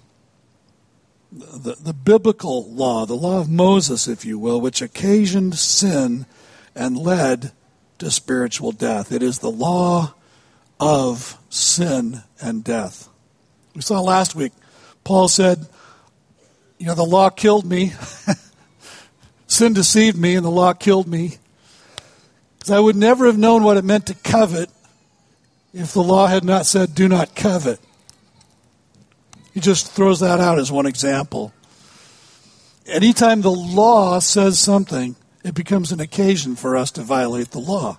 The, 1.32 1.76
the 1.80 1.94
biblical 1.94 2.74
law, 2.74 3.06
the 3.06 3.14
law 3.14 3.40
of 3.40 3.52
Moses, 3.52 4.08
if 4.08 4.26
you 4.26 4.40
will, 4.40 4.60
which 4.60 4.82
occasioned 4.82 5.60
sin 5.60 6.26
and 6.74 6.98
led 6.98 7.52
to 8.00 8.10
spiritual 8.10 8.72
death. 8.72 9.12
It 9.12 9.22
is 9.22 9.38
the 9.38 9.52
law 9.52 10.16
of 10.80 11.38
sin 11.52 12.24
and 12.42 12.64
death. 12.64 13.09
We 13.76 13.82
saw 13.82 14.02
last 14.02 14.36
week, 14.36 14.52
Paul 15.04 15.28
said, 15.28 15.68
You 16.78 16.88
know, 16.88 16.96
the 16.96 17.04
law 17.04 17.30
killed 17.30 17.66
me. 17.66 17.94
Sin 19.48 19.74
deceived 19.74 20.18
me, 20.18 20.36
and 20.36 20.46
the 20.46 20.52
law 20.52 20.74
killed 20.74 21.08
me. 21.08 21.38
Because 22.58 22.72
I 22.72 22.80
would 22.80 22.96
never 22.96 23.26
have 23.26 23.38
known 23.38 23.64
what 23.64 23.78
it 23.78 23.86
meant 23.86 24.08
to 24.08 24.14
covet 24.16 24.70
if 25.74 25.94
the 25.94 26.04
law 26.04 26.28
had 26.28 26.44
not 26.44 26.66
said, 26.66 26.96
Do 26.96 27.08
not 27.08 27.36
covet. 27.36 27.80
He 29.54 29.60
just 29.60 29.92
throws 29.92 30.20
that 30.20 30.40
out 30.40 30.60
as 30.60 30.72
one 30.72 30.86
example. 30.86 31.54
Anytime 32.86 33.42
the 33.42 33.52
law 33.52 34.20
says 34.20 34.60
something, 34.60 35.16
it 35.44 35.54
becomes 35.54 35.92
an 35.92 36.00
occasion 36.00 36.56
for 36.56 36.76
us 36.76 36.92
to 36.92 37.02
violate 37.02 37.52
the 37.52 37.60
law. 37.60 37.98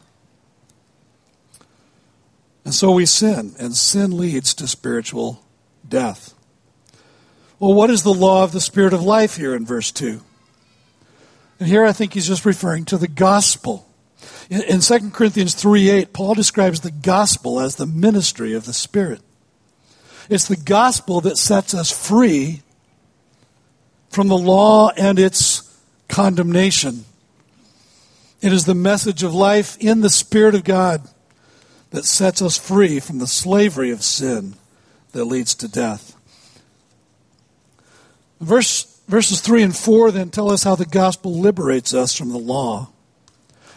And 2.64 2.74
so 2.74 2.90
we 2.92 3.06
sin, 3.06 3.54
and 3.58 3.74
sin 3.74 4.16
leads 4.16 4.52
to 4.54 4.66
spiritual 4.66 5.42
death. 5.90 6.34
Well, 7.58 7.74
what 7.74 7.90
is 7.90 8.02
the 8.02 8.14
law 8.14 8.42
of 8.42 8.52
the 8.52 8.60
Spirit 8.60 8.94
of 8.94 9.02
life 9.02 9.36
here 9.36 9.54
in 9.54 9.66
verse 9.66 9.92
2? 9.92 10.22
And 11.58 11.68
here 11.68 11.84
I 11.84 11.92
think 11.92 12.14
he's 12.14 12.26
just 12.26 12.46
referring 12.46 12.86
to 12.86 12.96
the 12.96 13.08
gospel. 13.08 13.86
In, 14.48 14.62
in 14.62 14.80
2 14.80 15.10
Corinthians 15.10 15.54
3 15.54 15.90
8, 15.90 16.12
Paul 16.14 16.34
describes 16.34 16.80
the 16.80 16.90
gospel 16.90 17.60
as 17.60 17.76
the 17.76 17.86
ministry 17.86 18.54
of 18.54 18.64
the 18.64 18.72
Spirit. 18.72 19.20
It's 20.30 20.48
the 20.48 20.56
gospel 20.56 21.20
that 21.20 21.36
sets 21.36 21.74
us 21.74 21.90
free 21.90 22.62
from 24.08 24.28
the 24.28 24.38
law 24.38 24.90
and 24.96 25.18
its 25.18 25.78
condemnation. 26.08 27.04
It 28.40 28.52
is 28.52 28.64
the 28.64 28.74
message 28.74 29.22
of 29.22 29.34
life 29.34 29.76
in 29.78 30.00
the 30.00 30.08
Spirit 30.08 30.54
of 30.54 30.64
God 30.64 31.06
that 31.90 32.06
sets 32.06 32.40
us 32.40 32.56
free 32.56 33.00
from 33.00 33.18
the 33.18 33.26
slavery 33.26 33.90
of 33.90 34.02
sin 34.02 34.54
that 35.12 35.24
leads 35.24 35.54
to 35.56 35.68
death. 35.68 36.16
Verse, 38.40 39.00
verses 39.06 39.40
3 39.40 39.62
and 39.62 39.76
4 39.76 40.10
then 40.10 40.30
tell 40.30 40.50
us 40.50 40.62
how 40.62 40.74
the 40.74 40.86
gospel 40.86 41.38
liberates 41.38 41.92
us 41.92 42.16
from 42.16 42.30
the 42.30 42.38
law. 42.38 42.90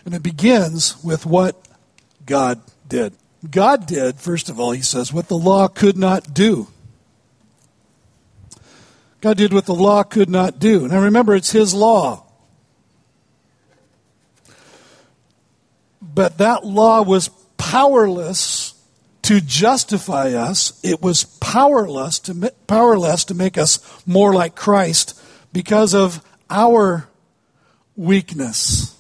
And 0.06 0.14
it 0.14 0.24
begins 0.24 1.02
with 1.04 1.26
what 1.26 1.68
God 2.26 2.62
did. 2.88 3.14
God 3.50 3.86
did, 3.86 4.20
first 4.20 4.50
of 4.50 4.60
all, 4.60 4.72
he 4.72 4.82
says, 4.82 5.12
what 5.12 5.28
the 5.28 5.38
law 5.38 5.68
could 5.68 5.98
not 5.98 6.34
do. 6.34 6.68
God 9.20 9.38
did 9.38 9.54
what 9.54 9.66
the 9.66 9.74
law 9.74 10.04
could 10.04 10.30
not 10.30 10.60
do. 10.60 10.88
Now 10.88 11.02
remember, 11.02 11.36
it's 11.36 11.52
his 11.52 11.74
law. 11.74 12.26
But 16.02 16.38
that 16.38 16.66
law 16.66 17.02
was 17.02 17.30
powerless 17.58 18.73
to 19.24 19.42
justify 19.42 20.34
us. 20.34 20.80
It 20.84 21.02
was 21.02 21.24
powerless 21.24 22.20
to, 22.20 22.54
powerless 22.68 23.26
to 23.26 23.34
make 23.34 23.58
us 23.58 23.80
more 24.06 24.34
like 24.34 24.56
Christ 24.56 25.20
because 25.52 25.94
of 25.94 26.24
our 26.50 27.08
weakness, 27.96 28.98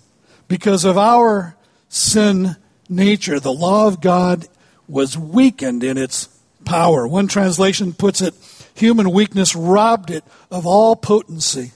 because 0.47 0.85
of 0.85 0.97
our 0.97 1.55
sin 1.89 2.55
nature. 2.89 3.39
The 3.39 3.53
law 3.53 3.87
of 3.87 4.01
God 4.01 4.47
was 4.87 5.17
weakened 5.17 5.83
in 5.83 5.97
its 5.97 6.27
power. 6.65 7.07
One 7.07 7.27
translation 7.27 7.93
puts 7.93 8.21
it 8.21 8.33
human 8.75 9.11
weakness 9.11 9.55
robbed 9.55 10.09
it 10.09 10.23
of 10.49 10.65
all 10.65 10.95
potency. 10.95 11.71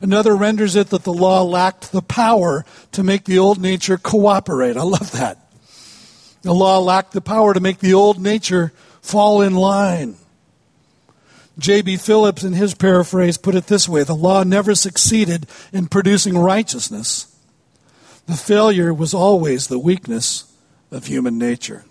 Another 0.00 0.34
renders 0.34 0.74
it 0.74 0.88
that 0.88 1.04
the 1.04 1.12
law 1.12 1.42
lacked 1.42 1.92
the 1.92 2.02
power 2.02 2.64
to 2.92 3.02
make 3.02 3.24
the 3.24 3.38
old 3.38 3.60
nature 3.60 3.96
cooperate. 3.96 4.76
I 4.76 4.82
love 4.82 5.12
that. 5.12 5.41
The 6.42 6.52
law 6.52 6.78
lacked 6.78 7.12
the 7.12 7.20
power 7.20 7.54
to 7.54 7.60
make 7.60 7.78
the 7.78 7.94
old 7.94 8.20
nature 8.20 8.72
fall 9.00 9.42
in 9.42 9.54
line. 9.54 10.16
J.B. 11.58 11.98
Phillips, 11.98 12.44
in 12.44 12.54
his 12.54 12.74
paraphrase, 12.74 13.36
put 13.36 13.54
it 13.54 13.66
this 13.66 13.88
way 13.88 14.04
The 14.04 14.14
law 14.14 14.42
never 14.42 14.74
succeeded 14.74 15.46
in 15.72 15.86
producing 15.86 16.36
righteousness. 16.36 17.26
The 18.26 18.34
failure 18.34 18.94
was 18.94 19.14
always 19.14 19.66
the 19.66 19.78
weakness 19.78 20.52
of 20.90 21.06
human 21.06 21.38
nature. 21.38 21.84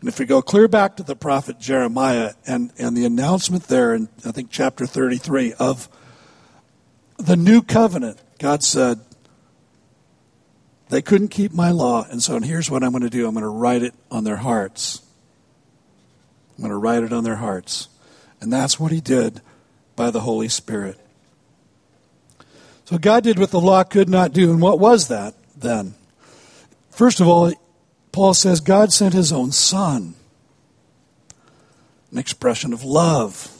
And 0.00 0.08
if 0.08 0.18
we 0.18 0.26
go 0.26 0.42
clear 0.42 0.68
back 0.68 0.96
to 0.96 1.02
the 1.02 1.16
prophet 1.16 1.58
Jeremiah 1.58 2.34
and, 2.46 2.72
and 2.78 2.96
the 2.96 3.04
announcement 3.04 3.64
there 3.64 3.94
in, 3.94 4.08
I 4.24 4.32
think, 4.32 4.50
chapter 4.50 4.86
33 4.86 5.54
of 5.54 5.88
the 7.18 7.36
new 7.36 7.62
covenant, 7.62 8.20
God 8.38 8.62
said, 8.62 9.00
they 10.88 11.02
couldn't 11.02 11.28
keep 11.28 11.52
my 11.52 11.70
law, 11.70 12.06
and 12.08 12.22
so 12.22 12.38
here's 12.40 12.70
what 12.70 12.84
I'm 12.84 12.92
going 12.92 13.02
to 13.02 13.10
do 13.10 13.26
I'm 13.26 13.34
going 13.34 13.42
to 13.42 13.48
write 13.48 13.82
it 13.82 13.94
on 14.10 14.24
their 14.24 14.36
hearts. 14.36 15.02
I'm 16.56 16.62
going 16.62 16.70
to 16.70 16.78
write 16.78 17.02
it 17.02 17.12
on 17.12 17.24
their 17.24 17.36
hearts. 17.36 17.88
And 18.40 18.52
that's 18.52 18.78
what 18.78 18.92
he 18.92 19.00
did 19.00 19.40
by 19.94 20.10
the 20.10 20.20
Holy 20.20 20.48
Spirit. 20.48 20.98
So 22.84 22.98
God 22.98 23.24
did 23.24 23.38
what 23.38 23.50
the 23.50 23.60
law 23.60 23.82
could 23.82 24.08
not 24.08 24.32
do. 24.32 24.50
And 24.50 24.60
what 24.60 24.78
was 24.78 25.08
that 25.08 25.34
then? 25.56 25.94
First 26.90 27.20
of 27.20 27.28
all, 27.28 27.52
Paul 28.12 28.32
says 28.32 28.60
God 28.60 28.92
sent 28.92 29.12
his 29.12 29.32
own 29.32 29.52
son, 29.52 30.14
an 32.10 32.18
expression 32.18 32.72
of 32.72 32.84
love. 32.84 33.55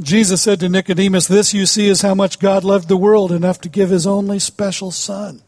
Jesus 0.00 0.42
said 0.42 0.60
to 0.60 0.68
Nicodemus, 0.68 1.26
This 1.26 1.52
you 1.52 1.66
see 1.66 1.88
is 1.88 2.02
how 2.02 2.14
much 2.14 2.38
God 2.38 2.62
loved 2.62 2.88
the 2.88 2.96
world 2.96 3.32
enough 3.32 3.60
to 3.62 3.68
give 3.68 3.90
his 3.90 4.06
only 4.06 4.38
special 4.38 4.90
son. 4.92 5.42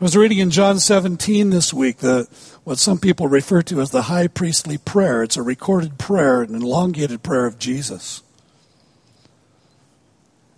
I 0.00 0.04
was 0.04 0.16
reading 0.16 0.38
in 0.38 0.50
John 0.50 0.78
17 0.78 1.50
this 1.50 1.72
week 1.72 1.98
the, 1.98 2.28
what 2.64 2.78
some 2.78 2.98
people 2.98 3.28
refer 3.28 3.62
to 3.62 3.80
as 3.80 3.92
the 3.92 4.02
high 4.02 4.26
priestly 4.26 4.76
prayer. 4.76 5.22
It's 5.22 5.36
a 5.36 5.42
recorded 5.42 5.96
prayer, 5.96 6.42
an 6.42 6.54
elongated 6.54 7.22
prayer 7.22 7.46
of 7.46 7.58
Jesus. 7.58 8.22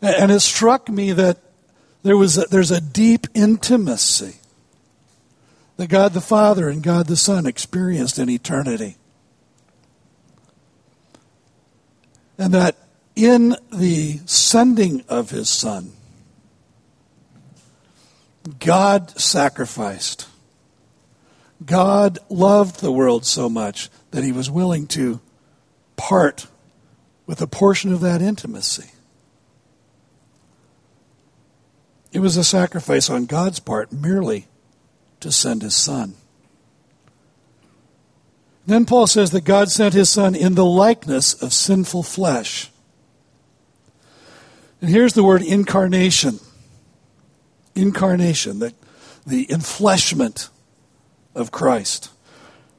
And 0.01 0.33
it 0.33 0.40
struck 0.40 0.88
me 0.88 1.12
that 1.12 1.38
there 2.03 2.17
was 2.17 2.37
a, 2.37 2.47
there's 2.51 2.71
a 2.71 2.81
deep 2.81 3.27
intimacy 3.35 4.37
that 5.77 5.88
God 5.88 6.14
the 6.14 6.21
Father 6.21 6.69
and 6.69 6.83
God 6.83 7.07
the 7.07 7.17
Son 7.17 7.47
experienced 7.47 8.19
in 8.19 8.29
eternity. 8.29 8.97
And 12.38 12.53
that 12.55 12.77
in 13.14 13.57
the 13.73 14.20
sending 14.27 15.05
of 15.09 15.31
his 15.31 15.49
Son, 15.49 15.92
God 18.59 19.18
sacrificed. 19.18 20.29
God 21.64 22.18
loved 22.29 22.81
the 22.81 22.92
world 22.92 23.25
so 23.25 23.49
much 23.49 23.88
that 24.11 24.25
he 24.25 24.33
was 24.33 24.51
willing 24.51 24.87
to 24.88 25.20
part 25.97 26.47
with 27.27 27.40
a 27.40 27.47
portion 27.47 27.92
of 27.92 28.01
that 28.01 28.20
intimacy. 28.20 28.90
It 32.12 32.20
was 32.20 32.37
a 32.37 32.44
sacrifice 32.44 33.09
on 33.09 33.27
God's 33.27 33.61
part 33.61 33.92
merely 33.92 34.47
to 35.20 35.33
send 35.33 35.62
his 35.62 35.75
son. 35.75 36.14
Then 38.66 38.87
Paul 38.87 39.07
says 39.07 39.31
that 39.33 39.44
God 39.44 39.70
sent 39.70 39.94
his 39.94 40.09
son 40.09 40.35
in 40.35 40.55
the 40.55 40.64
likeness 40.64 41.35
of 41.35 41.53
sinful 41.53 42.03
flesh. 42.03 42.70
And 44.81 44.90
here's 44.90 45.12
the 45.12 45.24
word 45.24 45.42
incarnation. 45.42 46.40
Incarnation, 47.74 48.61
the, 48.61 48.72
the 49.27 49.46
enfleshment 49.46 50.48
of 51.35 51.50
Christ. 51.50 52.11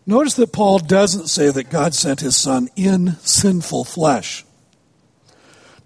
Notice 0.08 0.36
that 0.36 0.54
Paul 0.54 0.80
doesn't 0.80 1.28
say 1.28 1.50
that 1.50 1.70
God 1.70 1.94
sent 1.94 2.22
his 2.22 2.36
son 2.36 2.70
in 2.76 3.16
sinful 3.22 3.86
flesh. 3.86 4.46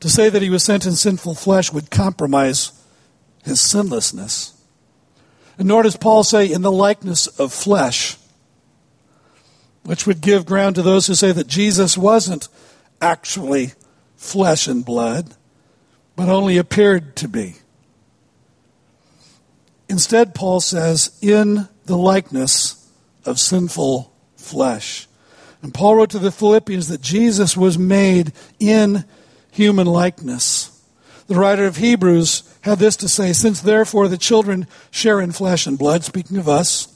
To 0.01 0.09
say 0.09 0.29
that 0.29 0.41
he 0.41 0.49
was 0.49 0.63
sent 0.63 0.85
in 0.85 0.93
sinful 0.93 1.35
flesh 1.35 1.73
would 1.73 1.91
compromise 1.91 2.71
his 3.43 3.59
sinlessness. 3.59 4.53
And 5.57 5.67
nor 5.67 5.83
does 5.83 5.97
Paul 5.97 6.23
say 6.23 6.49
in 6.49 6.61
the 6.61 6.71
likeness 6.71 7.27
of 7.27 7.51
flesh, 7.51 8.17
which 9.83 10.05
would 10.05 10.21
give 10.21 10.45
ground 10.45 10.75
to 10.75 10.81
those 10.81 11.07
who 11.07 11.15
say 11.15 11.31
that 11.31 11.47
Jesus 11.47 11.97
wasn't 11.97 12.47
actually 13.01 13.73
flesh 14.15 14.67
and 14.67 14.83
blood, 14.85 15.33
but 16.15 16.29
only 16.29 16.57
appeared 16.57 17.15
to 17.17 17.27
be. 17.27 17.55
Instead, 19.87 20.35
Paul 20.35 20.59
says, 20.59 21.17
in 21.21 21.67
the 21.85 21.97
likeness 21.97 22.87
of 23.25 23.39
sinful 23.39 24.13
flesh. 24.35 25.07
And 25.61 25.73
Paul 25.73 25.95
wrote 25.95 26.11
to 26.11 26.19
the 26.19 26.31
Philippians 26.31 26.87
that 26.87 27.01
Jesus 27.01 27.57
was 27.57 27.77
made 27.77 28.31
in 28.59 29.05
human 29.51 29.87
likeness. 29.87 30.75
The 31.27 31.35
writer 31.35 31.65
of 31.65 31.77
Hebrews 31.77 32.43
had 32.61 32.79
this 32.79 32.95
to 32.97 33.09
say 33.09 33.33
Since 33.33 33.61
therefore 33.61 34.07
the 34.07 34.17
children 34.17 34.67
share 34.91 35.19
in 35.19 35.31
flesh 35.31 35.67
and 35.67 35.77
blood, 35.77 36.03
speaking 36.03 36.37
of 36.37 36.47
us, 36.47 36.87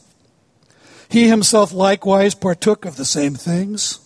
he 1.13 1.27
himself 1.27 1.71
likewise 1.71 2.33
partook 2.33 2.85
of 2.85 2.95
the 2.95 3.05
same 3.05 3.35
things, 3.35 3.99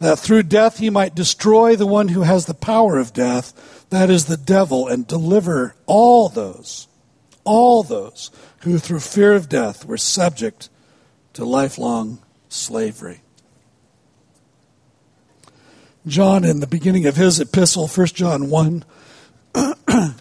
that 0.00 0.18
through 0.18 0.42
death 0.42 0.76
he 0.76 0.90
might 0.90 1.14
destroy 1.14 1.74
the 1.74 1.86
one 1.86 2.08
who 2.08 2.20
has 2.20 2.44
the 2.44 2.52
power 2.52 2.98
of 2.98 3.14
death, 3.14 3.86
that 3.88 4.10
is 4.10 4.26
the 4.26 4.36
devil, 4.36 4.86
and 4.86 5.06
deliver 5.06 5.74
all 5.86 6.28
those, 6.28 6.88
all 7.42 7.82
those 7.82 8.30
who 8.64 8.78
through 8.78 9.00
fear 9.00 9.32
of 9.32 9.48
death 9.48 9.86
were 9.86 9.96
subject 9.96 10.68
to 11.32 11.42
lifelong 11.42 12.18
slavery. 12.50 13.22
John, 16.06 16.44
in 16.44 16.60
the 16.60 16.66
beginning 16.66 17.06
of 17.06 17.16
his 17.16 17.40
epistle, 17.40 17.88
1 17.88 18.06
John 18.08 18.50
1, 18.50 18.84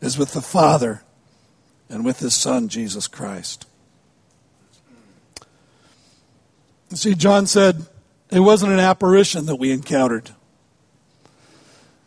is 0.00 0.18
with 0.18 0.32
the 0.32 0.42
Father 0.42 1.02
and 1.88 2.04
with 2.04 2.20
His 2.20 2.34
Son, 2.34 2.68
Jesus 2.68 3.06
Christ. 3.06 3.66
See, 6.92 7.14
John 7.14 7.46
said, 7.46 7.86
It 8.30 8.40
wasn't 8.40 8.72
an 8.72 8.80
apparition 8.80 9.46
that 9.46 9.56
we 9.56 9.72
encountered. 9.72 10.30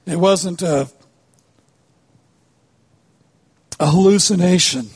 It 0.05 0.17
wasn't 0.17 0.61
a, 0.61 0.89
a 3.79 3.87
hallucination. 3.87 4.89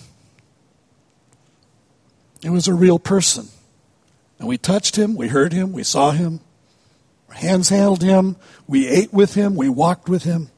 It 2.44 2.50
was 2.50 2.68
a 2.68 2.74
real 2.74 3.00
person. 3.00 3.50
And 4.40 4.48
we 4.48 4.58
touched 4.58 4.96
him, 4.96 5.16
we 5.16 5.28
heard 5.28 5.54
him, 5.54 5.72
we 5.72 5.84
saw 5.84 6.12
him, 6.12 6.40
our 7.30 7.36
hands 7.36 7.70
handled 7.70 8.02
him, 8.02 8.38
we 8.68 8.88
ate 8.88 9.14
with 9.14 9.36
him, 9.36 9.56
we 9.56 9.70
walked 9.70 10.10
with 10.10 10.24
him. 10.24 10.50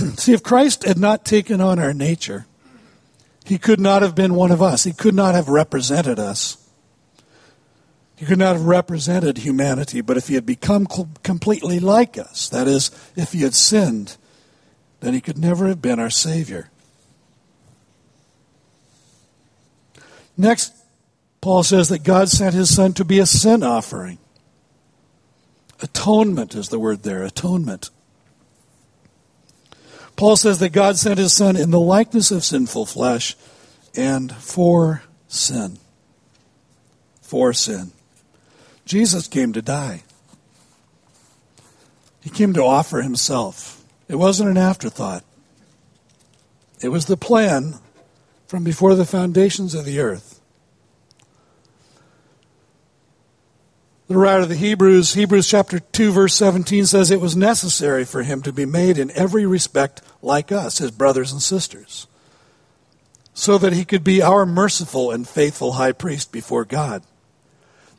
See, 0.16 0.32
if 0.32 0.42
Christ 0.42 0.84
had 0.84 0.98
not 0.98 1.24
taken 1.24 1.60
on 1.60 1.78
our 1.78 1.92
nature, 1.92 2.46
he 3.44 3.58
could 3.58 3.80
not 3.80 4.02
have 4.02 4.14
been 4.14 4.34
one 4.34 4.50
of 4.50 4.62
us. 4.62 4.84
He 4.84 4.92
could 4.92 5.14
not 5.14 5.34
have 5.34 5.48
represented 5.48 6.18
us. 6.18 6.56
He 8.16 8.26
could 8.26 8.38
not 8.38 8.56
have 8.56 8.66
represented 8.66 9.38
humanity, 9.38 10.02
but 10.02 10.16
if 10.16 10.28
he 10.28 10.34
had 10.34 10.44
become 10.44 10.86
completely 11.22 11.80
like 11.80 12.18
us, 12.18 12.48
that 12.50 12.68
is, 12.68 12.90
if 13.16 13.32
he 13.32 13.42
had 13.42 13.54
sinned, 13.54 14.18
then 15.00 15.14
he 15.14 15.22
could 15.22 15.38
never 15.38 15.66
have 15.68 15.80
been 15.80 15.98
our 15.98 16.10
Savior. 16.10 16.70
Next, 20.36 20.74
Paul 21.40 21.62
says 21.62 21.88
that 21.88 22.02
God 22.02 22.28
sent 22.28 22.54
his 22.54 22.74
Son 22.74 22.92
to 22.94 23.04
be 23.04 23.18
a 23.18 23.26
sin 23.26 23.62
offering. 23.62 24.18
Atonement 25.80 26.54
is 26.54 26.68
the 26.68 26.78
word 26.78 27.02
there, 27.02 27.22
atonement. 27.22 27.88
Paul 30.20 30.36
says 30.36 30.58
that 30.58 30.72
God 30.72 30.98
sent 30.98 31.18
his 31.18 31.32
Son 31.32 31.56
in 31.56 31.70
the 31.70 31.80
likeness 31.80 32.30
of 32.30 32.44
sinful 32.44 32.84
flesh 32.84 33.38
and 33.96 34.30
for 34.36 35.02
sin. 35.28 35.78
For 37.22 37.54
sin. 37.54 37.92
Jesus 38.84 39.26
came 39.26 39.54
to 39.54 39.62
die. 39.62 40.02
He 42.20 42.28
came 42.28 42.52
to 42.52 42.62
offer 42.62 43.00
himself. 43.00 43.82
It 44.08 44.16
wasn't 44.16 44.50
an 44.50 44.58
afterthought. 44.58 45.24
It 46.82 46.90
was 46.90 47.06
the 47.06 47.16
plan 47.16 47.76
from 48.46 48.62
before 48.62 48.94
the 48.94 49.06
foundations 49.06 49.74
of 49.74 49.86
the 49.86 50.00
earth. 50.00 50.39
The 54.10 54.18
writer 54.18 54.42
of 54.42 54.48
the 54.48 54.56
Hebrews, 54.56 55.14
Hebrews 55.14 55.48
chapter 55.48 55.78
2, 55.78 56.10
verse 56.10 56.34
17 56.34 56.84
says 56.84 57.12
it 57.12 57.20
was 57.20 57.36
necessary 57.36 58.04
for 58.04 58.24
him 58.24 58.42
to 58.42 58.52
be 58.52 58.66
made 58.66 58.98
in 58.98 59.12
every 59.12 59.46
respect 59.46 60.02
like 60.20 60.50
us, 60.50 60.78
his 60.78 60.90
brothers 60.90 61.30
and 61.30 61.40
sisters, 61.40 62.08
so 63.34 63.56
that 63.56 63.72
he 63.72 63.84
could 63.84 64.02
be 64.02 64.20
our 64.20 64.44
merciful 64.44 65.12
and 65.12 65.28
faithful 65.28 65.74
high 65.74 65.92
priest 65.92 66.32
before 66.32 66.64
God. 66.64 67.04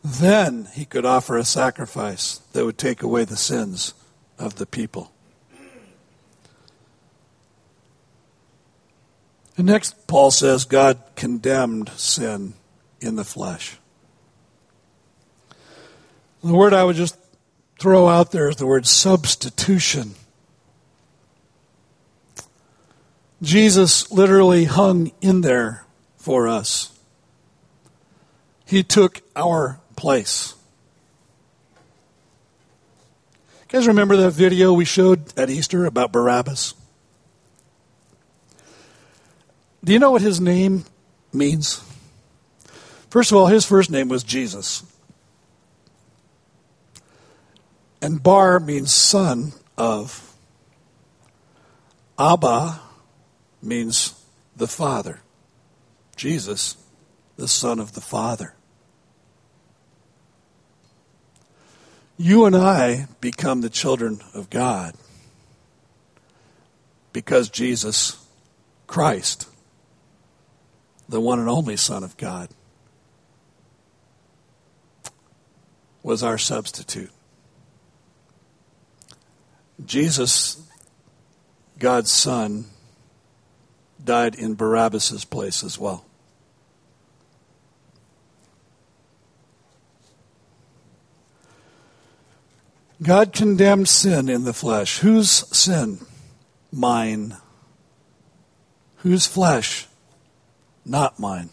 Then 0.04 0.68
he 0.74 0.84
could 0.84 1.06
offer 1.06 1.38
a 1.38 1.46
sacrifice 1.46 2.40
that 2.52 2.66
would 2.66 2.78
take 2.78 3.02
away 3.02 3.24
the 3.24 3.38
sins 3.38 3.94
of 4.38 4.56
the 4.56 4.66
people. 4.66 5.14
And 9.56 9.66
next, 9.66 10.08
Paul 10.08 10.32
says 10.32 10.66
God 10.66 11.02
condemned 11.16 11.88
sin 11.96 12.56
in 13.00 13.16
the 13.16 13.24
flesh. 13.24 13.78
The 16.44 16.54
word 16.54 16.74
I 16.74 16.84
would 16.84 16.96
just 16.96 17.18
throw 17.80 18.08
out 18.08 18.32
there 18.32 18.50
is 18.50 18.56
the 18.56 18.66
word 18.66 18.88
substitution. 18.88 20.16
Jesus 23.42 24.12
literally 24.12 24.66
hung 24.66 25.12
in 25.22 25.42
there 25.42 25.86
for 26.18 26.48
us. 26.48 26.98
He 28.66 28.84
took 28.84 29.22
our 29.36 29.80
place. 29.96 30.54
You 33.62 33.80
guys 33.80 33.88
remember 33.88 34.16
that 34.18 34.32
video 34.32 34.74
we 34.74 34.86
showed 34.86 35.38
at 35.38 35.50
Easter 35.50 35.86
about 35.86 36.12
Barabbas? 36.12 36.74
Do 39.84 39.94
you 39.94 40.00
know 40.00 40.12
what 40.12 40.22
his 40.22 40.40
name 40.40 40.86
means? 41.34 41.84
First 43.10 43.32
of 43.32 43.38
all, 43.38 43.48
his 43.48 43.66
first 43.66 43.90
name 43.90 44.08
was 44.08 44.24
Jesus. 44.24 44.84
And 48.02 48.22
Bar 48.24 48.60
means 48.60 48.92
son 48.92 49.54
of. 49.78 50.36
Abba 52.18 52.80
means 53.62 54.14
the 54.56 54.68
Father. 54.68 55.22
Jesus, 56.16 56.78
the 57.36 57.48
Son 57.48 57.80
of 57.80 57.94
the 57.94 58.02
Father. 58.02 58.54
You 62.18 62.46
and 62.46 62.56
I 62.56 63.08
become 63.20 63.62
the 63.62 63.70
children 63.70 64.22
of 64.34 64.50
God 64.50 64.94
because 67.14 67.50
Jesus 67.50 68.24
Christ, 68.86 69.48
the 71.10 71.20
one 71.20 71.40
and 71.40 71.50
only 71.50 71.76
Son 71.76 72.04
of 72.04 72.16
God, 72.18 72.50
was 76.04 76.22
our 76.22 76.38
substitute. 76.38 77.12
Jesus, 79.86 80.62
God's 81.80 82.12
Son, 82.12 82.66
died 84.04 84.36
in 84.36 84.56
Barabbas' 84.56 85.26
place 85.26 85.64
as 85.64 85.78
well. 85.78 86.06
God 93.02 93.34
condemned 93.34 93.90
sin 93.90 94.30
in 94.30 94.44
the 94.44 94.54
flesh. 94.54 95.00
Whose 95.00 95.30
sin? 95.56 96.06
Mine. 96.72 97.38
Whose 98.98 99.26
flesh? 99.26 99.88
Not 100.86 101.20
mine. 101.20 101.50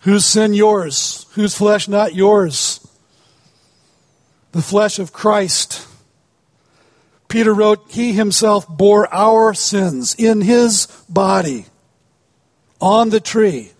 Whose 0.00 0.26
sin? 0.26 0.52
Yours. 0.52 1.26
Whose 1.32 1.56
flesh? 1.56 1.88
Not 1.88 2.14
yours 2.14 2.86
the 4.54 4.62
flesh 4.62 5.00
of 5.00 5.12
Christ. 5.12 5.84
Peter 7.26 7.52
wrote, 7.52 7.90
He 7.90 8.12
himself 8.12 8.68
bore 8.68 9.12
our 9.12 9.52
sins 9.52 10.14
in 10.16 10.40
his 10.40 10.86
body 11.08 11.66
on 12.80 13.10
the 13.10 13.18
tree, 13.18 13.72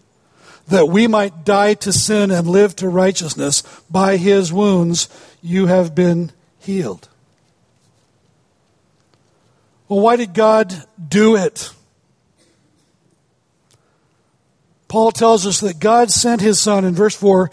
that 0.67 0.89
we 0.89 1.07
might 1.07 1.45
die 1.45 1.75
to 1.75 1.93
sin 1.93 2.33
and 2.33 2.49
live 2.49 2.75
to 2.77 2.89
righteousness. 2.89 3.63
By 3.89 4.17
his 4.17 4.53
wounds 4.53 5.09
you 5.41 5.67
have 5.67 5.95
been 5.95 6.33
healed. 6.59 7.09
Well, 9.89 10.01
why 10.01 10.17
did 10.17 10.35
God 10.35 10.75
do 11.09 11.37
it? 11.37 11.73
Paul 14.89 15.13
tells 15.13 15.47
us 15.47 15.61
that 15.61 15.79
God 15.79 16.11
sent 16.11 16.41
his 16.41 16.59
Son 16.59 16.85
in 16.85 16.95
verse 16.95 17.15
4 17.15 17.53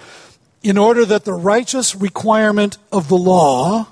in 0.63 0.78
order 0.78 1.06
that 1.06 1.26
the 1.26 1.34
righteous 1.34 1.95
requirement 1.95 2.78
of 2.91 3.08
the 3.08 3.17
law 3.17 3.88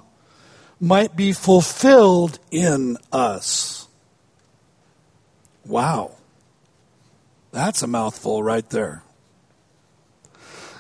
might 0.80 1.16
be 1.16 1.34
fulfilled 1.34 2.40
in 2.52 2.98
us. 3.12 3.88
Wow. 5.66 6.16
That's 7.52 7.82
a 7.82 7.88
mouthful 7.88 8.44
right 8.44 8.68
there. 8.70 9.04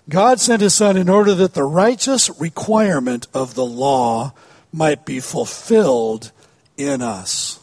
God 0.07 0.39
sent 0.39 0.61
his 0.61 0.73
Son 0.73 0.97
in 0.97 1.09
order 1.09 1.35
that 1.35 1.53
the 1.53 1.63
righteous 1.63 2.29
requirement 2.39 3.27
of 3.33 3.53
the 3.53 3.65
law 3.65 4.33
might 4.71 5.05
be 5.05 5.19
fulfilled 5.19 6.31
in 6.77 7.01
us. 7.01 7.59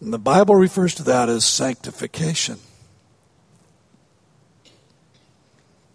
And 0.00 0.12
the 0.12 0.18
Bible 0.18 0.56
refers 0.56 0.94
to 0.96 1.02
that 1.04 1.28
as 1.28 1.44
sanctification. 1.44 2.58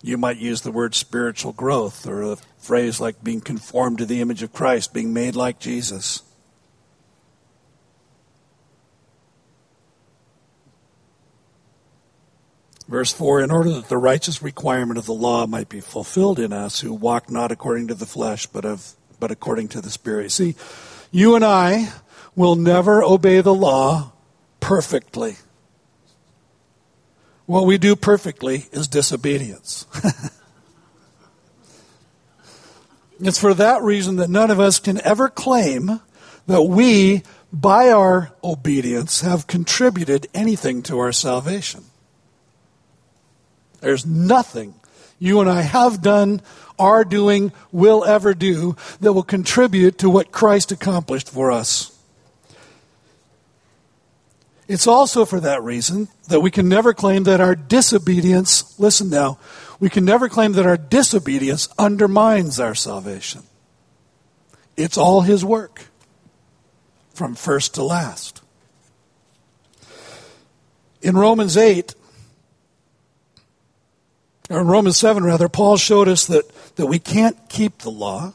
You 0.02 0.18
might 0.18 0.38
use 0.38 0.62
the 0.62 0.72
word 0.72 0.96
spiritual 0.96 1.54
growth 1.54 2.08
or 2.08 2.22
a 2.22 2.38
phrase 2.60 3.02
like 3.02 3.24
being 3.24 3.42
conformed 3.42 3.98
to 3.98 4.06
the 4.06 4.22
image 4.22 4.44
of 4.44 4.54
Christ, 4.54 4.94
being 4.94 5.14
made 5.14 5.36
like 5.36 5.60
Jesus. 5.60 6.22
Verse 12.88 13.12
4 13.12 13.42
In 13.42 13.52
order 13.52 13.72
that 13.72 13.90
the 13.90 13.98
righteous 13.98 14.42
requirement 14.42 14.98
of 14.98 15.06
the 15.06 15.14
law 15.14 15.46
might 15.46 15.70
be 15.70 15.82
fulfilled 15.82 16.40
in 16.40 16.54
us 16.54 16.80
who 16.80 16.94
walk 16.94 17.30
not 17.30 17.52
according 17.52 17.88
to 17.90 17.96
the 17.96 18.06
flesh, 18.06 18.46
but, 18.46 18.66
of, 18.66 18.94
but 19.20 19.32
according 19.32 19.68
to 19.70 19.82
the 19.82 19.90
Spirit. 19.90 20.32
See, 20.32 20.56
you 21.12 21.36
and 21.36 21.44
I 21.44 21.92
will 22.36 22.56
never 22.56 23.04
obey 23.04 23.42
the 23.42 23.54
law 23.54 24.14
perfectly. 24.60 25.38
What 27.48 27.66
we 27.66 27.78
do 27.78 27.96
perfectly 27.96 28.66
is 28.72 28.88
disobedience. 28.90 29.86
it's 33.20 33.40
for 33.40 33.54
that 33.54 33.82
reason 33.82 34.18
that 34.18 34.30
none 34.30 34.52
of 34.52 34.60
us 34.60 34.80
can 34.80 35.02
ever 35.02 35.30
claim 35.30 36.02
that 36.46 36.64
we, 36.64 37.24
by 37.52 37.90
our 37.90 38.34
obedience, 38.44 39.22
have 39.22 39.48
contributed 39.48 40.28
anything 40.34 40.84
to 40.84 41.00
our 41.00 41.14
salvation. 41.14 41.86
There's 43.80 44.06
nothing 44.06 44.76
you 45.20 45.40
and 45.40 45.50
I 45.50 45.62
have 45.62 46.02
done, 46.02 46.42
are 46.78 47.04
doing, 47.04 47.52
will 47.72 48.04
ever 48.04 48.34
do 48.34 48.76
that 49.00 49.14
will 49.14 49.24
contribute 49.24 50.00
to 50.00 50.10
what 50.10 50.32
Christ 50.32 50.72
accomplished 50.72 51.30
for 51.30 51.52
us. 51.52 51.97
It's 54.68 54.88
also 54.88 55.24
for 55.24 55.40
that 55.40 55.64
reason 55.64 56.10
that 56.28 56.42
we 56.42 56.52
can 56.52 56.68
never 56.68 56.94
claim 56.94 57.24
that 57.24 57.40
our 57.40 57.56
disobedience, 57.56 58.78
listen 58.78 59.10
now, 59.10 59.40
we 59.80 59.90
can 59.90 60.04
never 60.04 60.28
claim 60.28 60.54
that 60.54 60.66
our 60.66 60.76
disobedience 60.76 61.70
undermines 61.80 62.60
our 62.60 62.76
salvation. 62.76 63.44
It's 64.76 64.98
all 64.98 65.22
His 65.22 65.46
work, 65.46 65.86
from 67.14 67.36
first 67.36 67.76
to 67.76 67.84
last. 67.84 68.42
In 71.02 71.16
Romans 71.16 71.56
8, 71.56 71.96
or 74.50 74.60
in 74.60 74.68
Romans 74.68 74.98
7, 74.98 75.24
rather, 75.24 75.48
Paul 75.48 75.78
showed 75.78 76.08
us 76.08 76.28
that, 76.28 76.44
that 76.76 76.88
we 76.88 77.00
can't 77.00 77.38
keep 77.50 77.80
the 77.80 77.92
law 77.92 78.34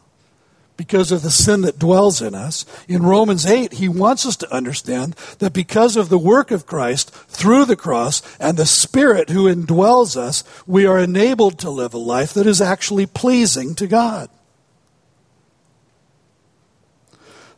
because 0.82 1.12
of 1.12 1.22
the 1.22 1.30
sin 1.30 1.60
that 1.60 1.78
dwells 1.78 2.20
in 2.20 2.34
us. 2.34 2.66
In 2.88 3.04
Romans 3.04 3.46
8, 3.46 3.74
he 3.74 3.88
wants 3.88 4.26
us 4.26 4.34
to 4.38 4.52
understand 4.52 5.14
that 5.38 5.52
because 5.52 5.96
of 5.96 6.08
the 6.08 6.18
work 6.18 6.50
of 6.50 6.66
Christ 6.66 7.12
through 7.28 7.66
the 7.66 7.76
cross 7.76 8.20
and 8.40 8.56
the 8.56 8.66
Spirit 8.66 9.30
who 9.30 9.44
indwells 9.44 10.16
us, 10.16 10.42
we 10.66 10.84
are 10.84 10.98
enabled 10.98 11.60
to 11.60 11.70
live 11.70 11.94
a 11.94 11.98
life 11.98 12.34
that 12.34 12.48
is 12.48 12.60
actually 12.60 13.06
pleasing 13.06 13.76
to 13.76 13.86
God. 13.86 14.28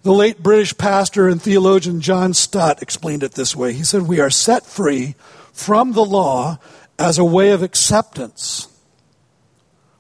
The 0.03 0.13
late 0.13 0.43
British 0.43 0.77
pastor 0.77 1.27
and 1.27 1.41
theologian 1.41 2.03
John 2.03 2.35
Stott 2.35 2.83
explained 2.83 3.23
it 3.23 3.33
this 3.33 3.57
way. 3.57 3.73
He 3.73 3.85
said, 3.85 4.03
We 4.03 4.21
are 4.21 4.29
set 4.29 4.67
free 4.67 5.15
from 5.51 5.93
the 5.93 6.05
law 6.05 6.59
as 6.99 7.17
a 7.17 7.25
way 7.25 7.53
of 7.53 7.63
acceptance 7.63 8.69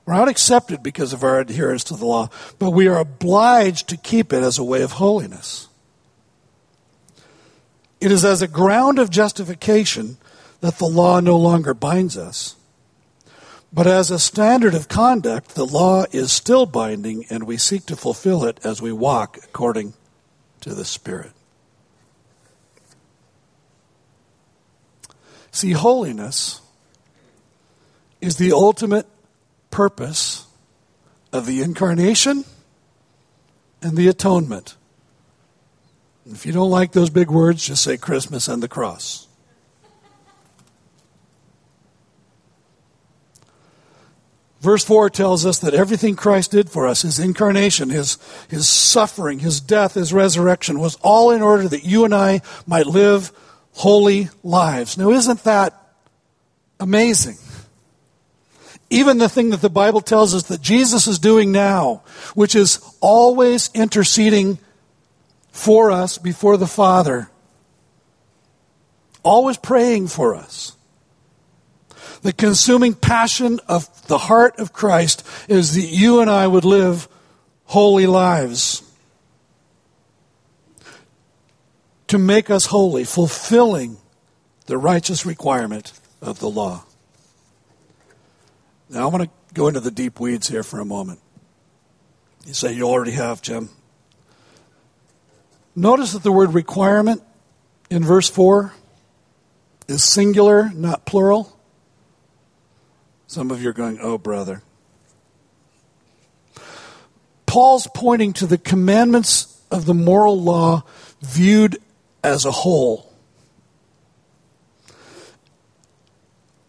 we're 0.06 0.14
not 0.14 0.28
accepted 0.28 0.82
because 0.82 1.12
of 1.12 1.22
our 1.22 1.40
adherence 1.40 1.84
to 1.84 1.96
the 1.96 2.04
law, 2.04 2.28
but 2.58 2.70
we 2.70 2.86
are 2.88 2.98
obliged 2.98 3.88
to 3.88 3.96
keep 3.96 4.32
it 4.32 4.42
as 4.42 4.58
a 4.58 4.64
way 4.64 4.82
of 4.82 4.92
holiness. 4.92 5.68
It 8.00 8.12
is 8.12 8.24
as 8.24 8.42
a 8.42 8.48
ground 8.48 8.98
of 8.98 9.08
justification 9.08 10.18
that 10.60 10.78
the 10.78 10.86
law 10.86 11.20
no 11.20 11.38
longer 11.38 11.72
binds 11.72 12.18
us. 12.18 12.56
But 13.72 13.86
as 13.86 14.10
a 14.10 14.18
standard 14.18 14.74
of 14.74 14.88
conduct, 14.88 15.54
the 15.54 15.66
law 15.66 16.04
is 16.12 16.30
still 16.30 16.66
binding, 16.66 17.24
and 17.30 17.44
we 17.44 17.56
seek 17.56 17.86
to 17.86 17.96
fulfill 17.96 18.44
it 18.44 18.60
as 18.62 18.80
we 18.80 18.92
walk 18.92 19.38
according 19.42 19.94
to 20.60 20.74
the 20.74 20.84
Spirit. 20.84 21.32
See, 25.50 25.72
holiness 25.72 26.60
is 28.20 28.36
the 28.36 28.52
ultimate 28.52 29.06
purpose 29.74 30.46
of 31.32 31.46
the 31.46 31.60
incarnation 31.60 32.44
and 33.82 33.96
the 33.96 34.06
atonement. 34.06 34.76
If 36.30 36.46
you 36.46 36.52
don't 36.52 36.70
like 36.70 36.92
those 36.92 37.10
big 37.10 37.28
words, 37.28 37.66
just 37.66 37.82
say 37.82 37.96
Christmas 37.96 38.46
and 38.46 38.62
the 38.62 38.68
cross. 38.68 39.26
Verse 44.60 44.84
4 44.84 45.10
tells 45.10 45.44
us 45.44 45.58
that 45.58 45.74
everything 45.74 46.14
Christ 46.14 46.52
did 46.52 46.70
for 46.70 46.86
us, 46.86 47.02
his 47.02 47.18
incarnation, 47.18 47.90
his, 47.90 48.16
his 48.48 48.68
suffering, 48.68 49.40
his 49.40 49.60
death, 49.60 49.94
his 49.94 50.12
resurrection, 50.12 50.78
was 50.78 50.94
all 51.02 51.32
in 51.32 51.42
order 51.42 51.66
that 51.66 51.84
you 51.84 52.04
and 52.04 52.14
I 52.14 52.42
might 52.64 52.86
live 52.86 53.32
holy 53.72 54.28
lives. 54.44 54.96
Now, 54.96 55.10
isn't 55.10 55.42
that 55.42 55.74
amazing? 56.78 57.38
Even 58.90 59.18
the 59.18 59.28
thing 59.28 59.50
that 59.50 59.60
the 59.60 59.70
Bible 59.70 60.00
tells 60.00 60.34
us 60.34 60.44
that 60.44 60.60
Jesus 60.60 61.06
is 61.06 61.18
doing 61.18 61.52
now, 61.52 62.02
which 62.34 62.54
is 62.54 62.78
always 63.00 63.70
interceding 63.74 64.58
for 65.50 65.90
us 65.90 66.18
before 66.18 66.56
the 66.56 66.66
Father, 66.66 67.30
always 69.22 69.56
praying 69.56 70.08
for 70.08 70.34
us. 70.34 70.76
The 72.22 72.32
consuming 72.32 72.94
passion 72.94 73.60
of 73.68 73.88
the 74.06 74.18
heart 74.18 74.58
of 74.58 74.72
Christ 74.72 75.26
is 75.48 75.74
that 75.74 75.82
you 75.82 76.20
and 76.20 76.30
I 76.30 76.46
would 76.46 76.64
live 76.64 77.08
holy 77.66 78.06
lives. 78.06 78.82
To 82.08 82.18
make 82.18 82.50
us 82.50 82.66
holy, 82.66 83.04
fulfilling 83.04 83.96
the 84.66 84.78
righteous 84.78 85.26
requirement 85.26 85.92
of 86.22 86.38
the 86.38 86.48
law. 86.48 86.84
Now, 88.88 89.04
I 89.04 89.06
want 89.06 89.24
to 89.24 89.30
go 89.54 89.68
into 89.68 89.80
the 89.80 89.90
deep 89.90 90.20
weeds 90.20 90.48
here 90.48 90.62
for 90.62 90.80
a 90.80 90.84
moment. 90.84 91.20
You 92.46 92.54
say 92.54 92.72
you 92.72 92.84
already 92.84 93.12
have, 93.12 93.40
Jim. 93.40 93.70
Notice 95.74 96.12
that 96.12 96.22
the 96.22 96.32
word 96.32 96.52
requirement 96.52 97.22
in 97.90 98.04
verse 98.04 98.28
4 98.28 98.72
is 99.88 100.04
singular, 100.04 100.70
not 100.74 101.06
plural. 101.06 101.58
Some 103.26 103.50
of 103.50 103.62
you 103.62 103.70
are 103.70 103.74
going, 103.74 103.98
oh, 104.00 104.18
brother. 104.18 104.62
Paul's 107.46 107.88
pointing 107.94 108.32
to 108.34 108.46
the 108.46 108.58
commandments 108.58 109.62
of 109.70 109.86
the 109.86 109.94
moral 109.94 110.40
law 110.40 110.84
viewed 111.20 111.78
as 112.22 112.44
a 112.44 112.50
whole. 112.50 113.13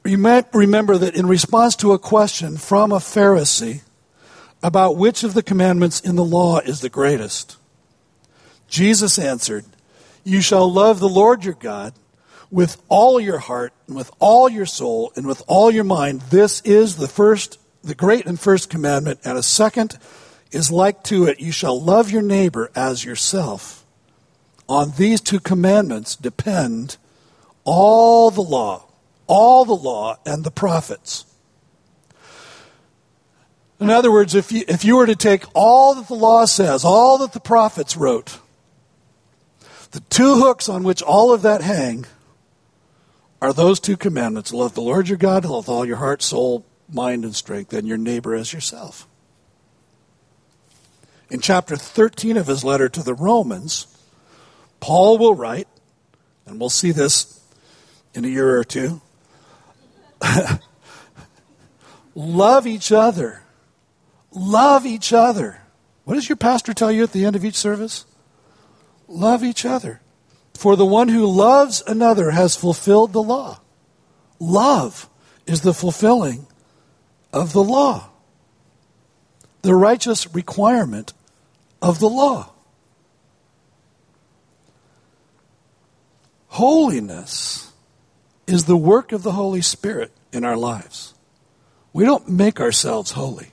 You 0.06 0.20
might 0.20 0.54
remember 0.54 1.00
that 1.00 1.15
in 1.15 1.26
response 1.26 1.76
to 1.78 1.94
a 1.94 1.98
question 1.98 2.58
from 2.58 2.91
a 2.91 2.98
Pharisee 2.98 3.82
about 4.62 4.98
which 4.98 5.24
of 5.24 5.34
the 5.34 5.41
commandments 5.41 6.00
in 6.00 6.15
the 6.15 6.24
law 6.24 6.60
is 6.60 6.82
the 6.82 6.89
greatest, 6.89 7.58
Jesus 8.68 9.18
answered, 9.18 9.65
You 10.24 10.41
shall 10.41 10.72
love 10.72 11.00
the 11.00 11.10
Lord 11.10 11.44
your 11.44 11.56
God 11.56 11.94
with 12.52 12.80
all 12.88 13.20
your 13.20 13.39
heart 13.39 13.74
and 13.88 13.96
with 13.96 14.12
all 14.20 14.48
your 14.48 14.68
soul 14.68 15.12
and 15.15 15.26
with 15.26 15.41
all 15.48 15.72
your 15.72 15.84
mind. 15.84 16.22
This 16.22 16.62
is 16.62 16.98
the 16.98 17.08
first, 17.08 17.60
the 17.84 17.96
great 17.96 18.28
and 18.28 18.39
first 18.39 18.70
commandment, 18.70 19.22
and 19.24 19.39
a 19.39 19.44
second 19.44 19.98
is 20.52 20.72
like 20.72 21.04
to 21.06 21.26
it. 21.26 21.39
You 21.39 21.52
shall 21.52 21.82
love 21.82 22.12
your 22.12 22.22
neighbor 22.22 22.70
as 22.76 23.04
yourself. 23.04 23.84
On 24.70 24.91
these 24.98 25.20
two 25.20 25.39
commandments 25.39 26.15
depend 26.15 26.98
all 27.63 28.30
the 28.30 28.41
law 28.41 28.85
all 29.28 29.66
the 29.66 29.76
law 29.76 30.18
and 30.26 30.44
the 30.44 30.52
prophets. 30.52 31.26
In 33.80 33.90
other 33.90 34.12
words, 34.12 34.36
if 34.36 34.52
you, 34.52 34.64
if 34.68 34.86
you 34.86 34.96
were 34.96 35.06
to 35.06 35.16
take 35.16 35.44
all 35.54 35.96
that 35.96 36.08
the 36.08 36.16
law 36.16 36.46
says, 36.46 36.86
all 36.86 37.18
that 37.20 37.34
the 37.34 37.40
prophets 37.40 37.98
wrote, 37.98 38.40
the 39.92 40.00
two 40.02 40.36
hooks 40.36 40.70
on 40.70 40.84
which 40.84 41.02
all 41.02 41.34
of 41.34 41.42
that 41.42 41.62
hang 41.62 42.06
are 43.42 43.54
those 43.54 43.80
two 43.80 43.98
commandments 43.98 44.54
love 44.54 44.74
the 44.74 44.82
Lord 44.82 45.10
your 45.10 45.18
God 45.18 45.44
with 45.44 45.70
all 45.70 45.86
your 45.86 45.98
heart, 45.98 46.22
soul, 46.22 46.66
mind, 46.92 47.24
and 47.24 47.36
strength, 47.36 47.74
and 47.74 47.88
your 47.88 47.98
neighbor 47.98 48.34
as 48.34 48.54
yourself. 48.54 49.08
In 51.30 51.42
chapter 51.42 51.76
13 51.76 52.38
of 52.38 52.48
his 52.48 52.64
letter 52.64 52.88
to 52.88 53.04
the 53.04 53.14
Romans, 53.14 53.88
Paul 54.80 55.18
will 55.18 55.36
write, 55.36 55.68
and 56.46 56.60
we'll 56.60 56.70
see 56.70 56.92
this 56.92 57.42
in 58.14 58.24
a 58.24 58.30
year 58.30 58.58
or 58.58 58.64
two 58.64 59.02
Love 62.16 62.68
each 62.68 62.92
other. 62.92 63.44
Love 64.32 64.86
each 64.86 65.14
other. 65.14 65.62
What 66.04 66.16
does 66.16 66.30
your 66.30 66.36
pastor 66.36 66.74
tell 66.74 66.92
you 66.92 67.04
at 67.04 67.12
the 67.12 67.26
end 67.26 67.36
of 67.36 67.44
each 67.44 67.56
service? 67.56 68.06
Love 69.08 69.44
each 69.44 69.66
other. 69.66 70.02
For 70.54 70.76
the 70.76 70.86
one 70.86 71.10
who 71.10 71.26
loves 71.26 71.84
another 71.86 72.32
has 72.32 72.56
fulfilled 72.56 73.14
the 73.14 73.22
law. 73.22 73.60
Love 74.39 75.10
is 75.45 75.62
the 75.62 75.74
fulfilling 75.74 76.47
of 77.34 77.54
the 77.54 77.64
law, 77.64 78.10
the 79.62 79.76
righteous 79.76 80.34
requirement 80.34 81.14
of 81.82 81.99
the 81.99 82.10
law. 82.10 82.52
Holiness 86.47 87.72
is 88.47 88.66
the 88.66 88.78
work 88.78 89.12
of 89.12 89.24
the 89.24 89.34
Holy 89.34 89.62
Spirit 89.62 90.12
in 90.36 90.46
our 90.46 90.58
lives. 90.58 91.14
We 91.94 92.04
don't 92.04 92.30
make 92.30 92.60
ourselves 92.60 93.12
holy. 93.12 93.50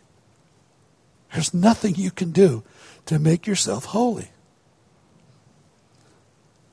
There's 1.32 1.54
nothing 1.54 1.94
you 1.94 2.10
can 2.10 2.32
do 2.32 2.62
to 3.06 3.18
make 3.18 3.46
yourself 3.46 3.86
holy. 3.86 4.30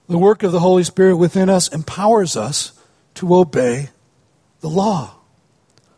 The 0.08 0.18
work 0.18 0.42
of 0.42 0.52
the 0.52 0.60
Holy 0.60 0.84
Spirit 0.84 1.18
within 1.18 1.50
us 1.50 1.68
empowers 1.68 2.36
us 2.36 2.74
to 3.16 3.36
obey 3.36 3.90
the 4.62 4.70
law. 4.70 5.16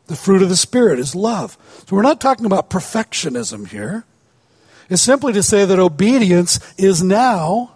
The 0.08 0.16
fruit 0.18 0.42
of 0.42 0.50
the 0.50 0.58
Spirit 0.58 1.00
is 1.00 1.16
love. 1.16 1.58
So 1.88 1.96
we're 1.96 2.02
not 2.02 2.20
talking 2.20 2.46
about 2.46 2.70
perfectionism 2.70 3.68
here. 3.68 4.04
It's 4.90 5.02
simply 5.02 5.32
to 5.34 5.42
say 5.42 5.64
that 5.64 5.80
obedience 5.80 6.60
is 6.78 7.02
now 7.02 7.71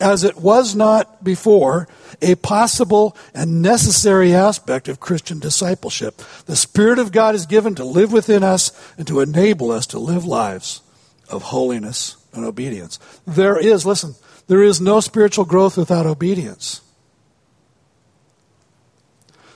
as 0.00 0.24
it 0.24 0.36
was 0.36 0.74
not 0.74 1.22
before, 1.22 1.86
a 2.22 2.34
possible 2.36 3.16
and 3.34 3.62
necessary 3.62 4.34
aspect 4.34 4.88
of 4.88 5.00
Christian 5.00 5.38
discipleship. 5.38 6.22
The 6.46 6.56
Spirit 6.56 6.98
of 6.98 7.12
God 7.12 7.34
is 7.34 7.46
given 7.46 7.74
to 7.76 7.84
live 7.84 8.12
within 8.12 8.42
us 8.42 8.72
and 8.96 9.06
to 9.06 9.20
enable 9.20 9.70
us 9.70 9.86
to 9.88 9.98
live 9.98 10.24
lives 10.24 10.82
of 11.28 11.42
holiness 11.44 12.16
and 12.32 12.44
obedience. 12.44 12.98
There 13.26 13.58
is, 13.58 13.86
listen, 13.86 14.14
there 14.46 14.62
is 14.62 14.80
no 14.80 15.00
spiritual 15.00 15.44
growth 15.44 15.76
without 15.76 16.06
obedience. 16.06 16.80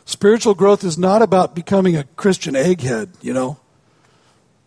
Spiritual 0.04 0.54
growth 0.54 0.84
is 0.84 0.98
not 0.98 1.22
about 1.22 1.54
becoming 1.54 1.96
a 1.96 2.04
Christian 2.04 2.54
egghead, 2.54 3.08
you 3.22 3.32
know, 3.32 3.58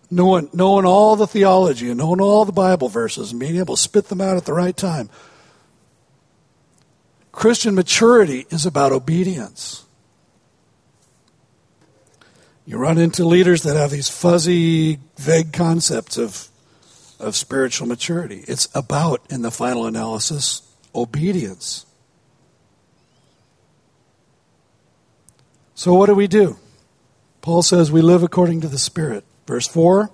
knowing, 0.09 0.49
knowing 0.51 0.85
all 0.85 1.15
the 1.15 1.27
theology 1.27 1.89
and 1.89 1.99
knowing 1.99 2.21
all 2.21 2.43
the 2.43 2.51
Bible 2.51 2.89
verses 2.89 3.31
and 3.31 3.39
being 3.39 3.57
able 3.57 3.75
to 3.75 3.81
spit 3.81 4.07
them 4.07 4.21
out 4.21 4.37
at 4.37 4.45
the 4.45 4.53
right 4.53 4.75
time. 4.75 5.09
Christian 7.37 7.75
maturity 7.75 8.47
is 8.49 8.65
about 8.65 8.91
obedience. 8.91 9.85
You 12.65 12.79
run 12.79 12.97
into 12.97 13.25
leaders 13.25 13.61
that 13.61 13.75
have 13.75 13.91
these 13.91 14.09
fuzzy, 14.09 14.97
vague 15.17 15.53
concepts 15.53 16.17
of, 16.17 16.47
of 17.19 17.35
spiritual 17.35 17.87
maturity. 17.87 18.43
It's 18.47 18.67
about, 18.73 19.21
in 19.29 19.43
the 19.43 19.51
final 19.51 19.85
analysis, 19.85 20.63
obedience. 20.95 21.85
So, 25.75 25.93
what 25.93 26.07
do 26.07 26.15
we 26.15 26.25
do? 26.25 26.57
Paul 27.41 27.61
says 27.61 27.91
we 27.91 28.01
live 28.01 28.23
according 28.23 28.61
to 28.61 28.67
the 28.67 28.79
Spirit. 28.79 29.23
Verse 29.45 29.67
4 29.67 30.09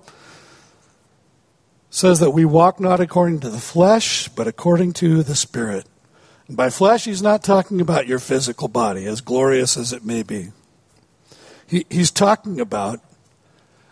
says 1.90 2.20
that 2.20 2.32
we 2.32 2.44
walk 2.44 2.82
not 2.82 3.00
according 3.00 3.40
to 3.40 3.50
the 3.50 3.62
flesh, 3.62 4.28
but 4.28 4.46
according 4.46 4.92
to 4.92 5.24
the 5.24 5.36
Spirit. 5.36 5.86
And 6.48 6.58
by 6.58 6.70
flesh, 6.70 7.06
he's 7.06 7.22
not 7.22 7.44
talking 7.44 7.82
about 7.82 8.08
your 8.08 8.20
physical 8.20 8.68
body, 8.68 9.06
as 9.06 9.22
glorious 9.22 9.78
as 9.78 9.94
it 9.94 10.06
may 10.06 10.24
be. 10.24 10.52
He, 11.66 11.86
he's 11.90 12.12
talking 12.12 12.60
about 12.60 13.00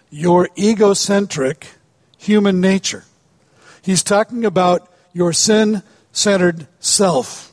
your 0.09 0.49
egocentric 0.57 1.67
human 2.17 2.59
nature. 2.59 3.05
He's 3.81 4.03
talking 4.03 4.45
about 4.45 4.91
your 5.13 5.33
sin 5.33 5.83
centered 6.11 6.67
self. 6.79 7.51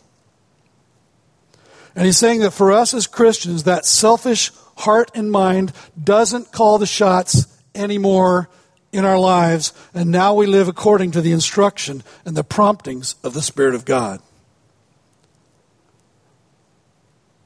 And 1.95 2.05
he's 2.05 2.19
saying 2.19 2.41
that 2.41 2.51
for 2.53 2.73
us 2.73 2.95
as 2.95 3.07
Christians, 3.07 3.65
that 3.65 3.87
selfish 3.87 4.53
heart 4.77 5.11
and 5.15 5.31
mind 5.31 5.73
doesn't 6.03 6.53
call 6.53 6.79
the 6.79 6.87
shots 6.87 7.47
anymore 7.75 8.49
in 8.93 9.05
our 9.05 9.19
lives, 9.19 9.73
and 9.93 10.11
now 10.11 10.35
we 10.35 10.47
live 10.47 10.69
according 10.69 11.11
to 11.11 11.21
the 11.21 11.33
instruction 11.33 12.03
and 12.25 12.37
the 12.37 12.45
promptings 12.45 13.17
of 13.23 13.35
the 13.35 13.43
Spirit 13.43 13.75
of 13.75 13.85
God. 13.85 14.21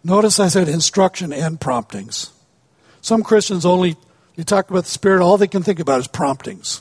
Notice 0.04 0.40
I 0.40 0.48
said 0.48 0.68
instruction 0.68 1.32
and 1.32 1.60
promptings. 1.60 2.32
Some 3.00 3.22
Christians 3.22 3.64
only, 3.64 3.96
you 4.34 4.44
talk 4.44 4.70
about 4.70 4.84
the 4.84 4.90
Spirit, 4.90 5.22
all 5.22 5.36
they 5.36 5.46
can 5.46 5.62
think 5.62 5.80
about 5.80 6.00
is 6.00 6.08
promptings. 6.08 6.80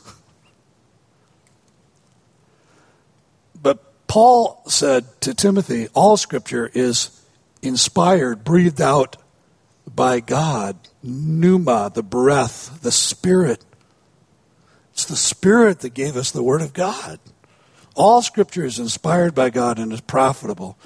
But 3.60 4.06
Paul 4.08 4.62
said 4.66 5.04
to 5.22 5.34
Timothy, 5.34 5.88
all 5.94 6.16
Scripture 6.16 6.70
is 6.74 7.20
inspired, 7.62 8.44
breathed 8.44 8.80
out 8.80 9.16
by 9.94 10.20
God. 10.20 10.76
Pneuma, 11.02 11.90
the 11.92 12.02
breath, 12.02 12.80
the 12.82 12.92
Spirit. 12.92 13.64
It's 14.92 15.04
the 15.04 15.16
Spirit 15.16 15.80
that 15.80 15.94
gave 15.94 16.16
us 16.16 16.30
the 16.30 16.42
Word 16.42 16.62
of 16.62 16.72
God. 16.72 17.18
All 17.94 18.22
Scripture 18.22 18.64
is 18.64 18.78
inspired 18.78 19.34
by 19.34 19.50
God 19.50 19.78
and 19.78 19.92
is 19.92 20.00
profitable 20.00 20.76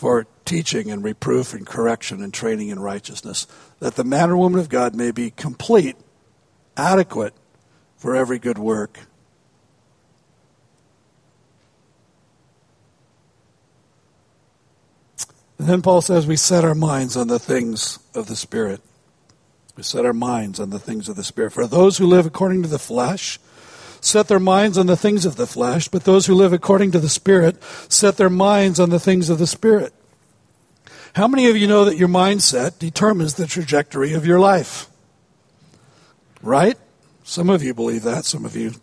for 0.00 0.26
teaching 0.46 0.90
and 0.90 1.04
reproof 1.04 1.52
and 1.52 1.66
correction 1.66 2.22
and 2.22 2.32
training 2.32 2.70
in 2.70 2.80
righteousness, 2.80 3.46
that 3.80 3.96
the 3.96 4.02
man 4.02 4.30
or 4.30 4.36
woman 4.38 4.58
of 4.58 4.70
God 4.70 4.94
may 4.94 5.10
be 5.10 5.30
complete, 5.30 5.94
adequate 6.74 7.34
for 7.98 8.16
every 8.16 8.38
good 8.38 8.56
work. 8.56 9.00
And 15.58 15.68
then 15.68 15.82
Paul 15.82 16.00
says 16.00 16.26
we 16.26 16.36
set 16.36 16.64
our 16.64 16.74
minds 16.74 17.14
on 17.14 17.28
the 17.28 17.38
things 17.38 17.98
of 18.14 18.26
the 18.26 18.36
Spirit. 18.36 18.80
We 19.76 19.82
set 19.82 20.06
our 20.06 20.14
minds 20.14 20.58
on 20.58 20.70
the 20.70 20.78
things 20.78 21.10
of 21.10 21.16
the 21.16 21.24
Spirit. 21.24 21.52
For 21.52 21.66
those 21.66 21.98
who 21.98 22.06
live 22.06 22.24
according 22.24 22.62
to 22.62 22.70
the 22.70 22.78
flesh 22.78 23.38
set 24.00 24.28
their 24.28 24.40
minds 24.40 24.78
on 24.78 24.86
the 24.86 24.96
things 24.96 25.24
of 25.24 25.36
the 25.36 25.46
flesh, 25.46 25.88
but 25.88 26.04
those 26.04 26.26
who 26.26 26.34
live 26.34 26.52
according 26.52 26.90
to 26.92 26.98
the 26.98 27.08
Spirit 27.08 27.62
set 27.88 28.16
their 28.16 28.30
minds 28.30 28.80
on 28.80 28.90
the 28.90 29.00
things 29.00 29.28
of 29.28 29.38
the 29.38 29.46
Spirit. 29.46 29.92
How 31.14 31.26
many 31.26 31.48
of 31.48 31.56
you 31.56 31.66
know 31.66 31.84
that 31.84 31.96
your 31.96 32.08
mindset 32.08 32.78
determines 32.78 33.34
the 33.34 33.46
trajectory 33.46 34.12
of 34.12 34.24
your 34.24 34.38
life? 34.38 34.88
Right? 36.42 36.78
Some 37.24 37.50
of 37.50 37.62
you 37.62 37.74
believe 37.74 38.02
that, 38.04 38.24
some 38.24 38.44
of 38.44 38.56
you 38.56 38.74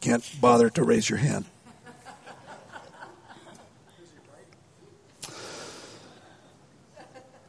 can't 0.00 0.24
bother 0.40 0.70
to 0.70 0.82
raise 0.82 1.10
your 1.10 1.18
hand. 1.18 1.44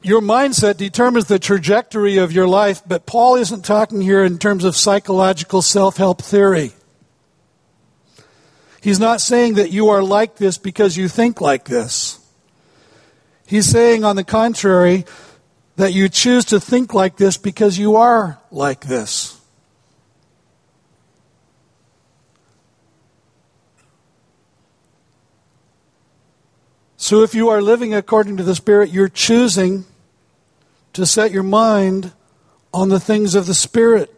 your 0.04 0.22
mindset 0.22 0.78
determines 0.78 1.26
the 1.26 1.39
trajectory 1.39 2.18
of 2.18 2.32
your 2.32 2.48
life, 2.48 2.82
but 2.88 3.06
Paul 3.06 3.36
isn't 3.36 3.64
talking 3.64 4.02
here 4.02 4.24
in 4.24 4.39
terms 4.39 4.64
of 4.64 4.76
psychological 4.76 5.62
self 5.62 5.98
help 5.98 6.22
theory. 6.22 6.74
He's 8.82 9.00
not 9.00 9.22
saying 9.22 9.54
that 9.54 9.72
you 9.72 9.90
are 9.90 10.04
like 10.04 10.38
this 10.38 10.58
because 10.58 10.98
you 10.98 11.08
think 11.08 11.40
like 11.40 11.66
this. 11.66 12.20
He's 13.46 13.68
saying, 13.68 14.04
on 14.04 14.16
the 14.16 14.24
contrary, 14.24 15.06
that 15.76 15.94
you 15.94 16.10
choose 16.10 16.46
to 16.46 16.60
think 16.60 16.94
like 16.94 17.18
this 17.18 17.38
because 17.38 17.78
you 17.78 17.96
are 17.96 18.40
like 18.50 18.86
this. 18.86 19.40
So 26.98 27.24
if 27.24 27.36
you 27.36 27.50
are 27.50 27.62
living 27.62 27.94
according 27.94 28.38
to 28.38 28.44
the 28.44 28.56
Spirit, 28.56 28.92
you're 28.92 29.10
choosing 29.10 29.86
to 30.94 31.06
set 31.06 31.32
your 31.32 31.44
mind 31.44 32.14
on 32.74 32.90
the 32.90 33.00
things 33.00 33.36
of 33.36 33.48
the 33.48 33.54
Spirit. 33.54 34.14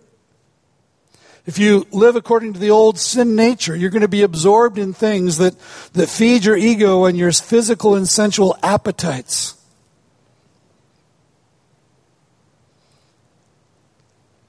If 1.45 1.59
you 1.59 1.85
live 1.91 2.15
according 2.15 2.53
to 2.53 2.59
the 2.59 2.71
old 2.71 2.97
sin 2.97 3.35
nature, 3.35 3.75
you're 3.75 3.89
going 3.89 4.01
to 4.01 4.07
be 4.07 4.23
absorbed 4.23 4.77
in 4.77 4.93
things 4.93 5.37
that, 5.39 5.59
that 5.91 6.07
feed 6.07 6.45
your 6.45 6.55
ego 6.55 7.03
and 7.05 7.17
your 7.17 7.31
physical 7.33 7.95
and 7.95 8.07
sensual 8.07 8.57
appetites. 8.63 9.57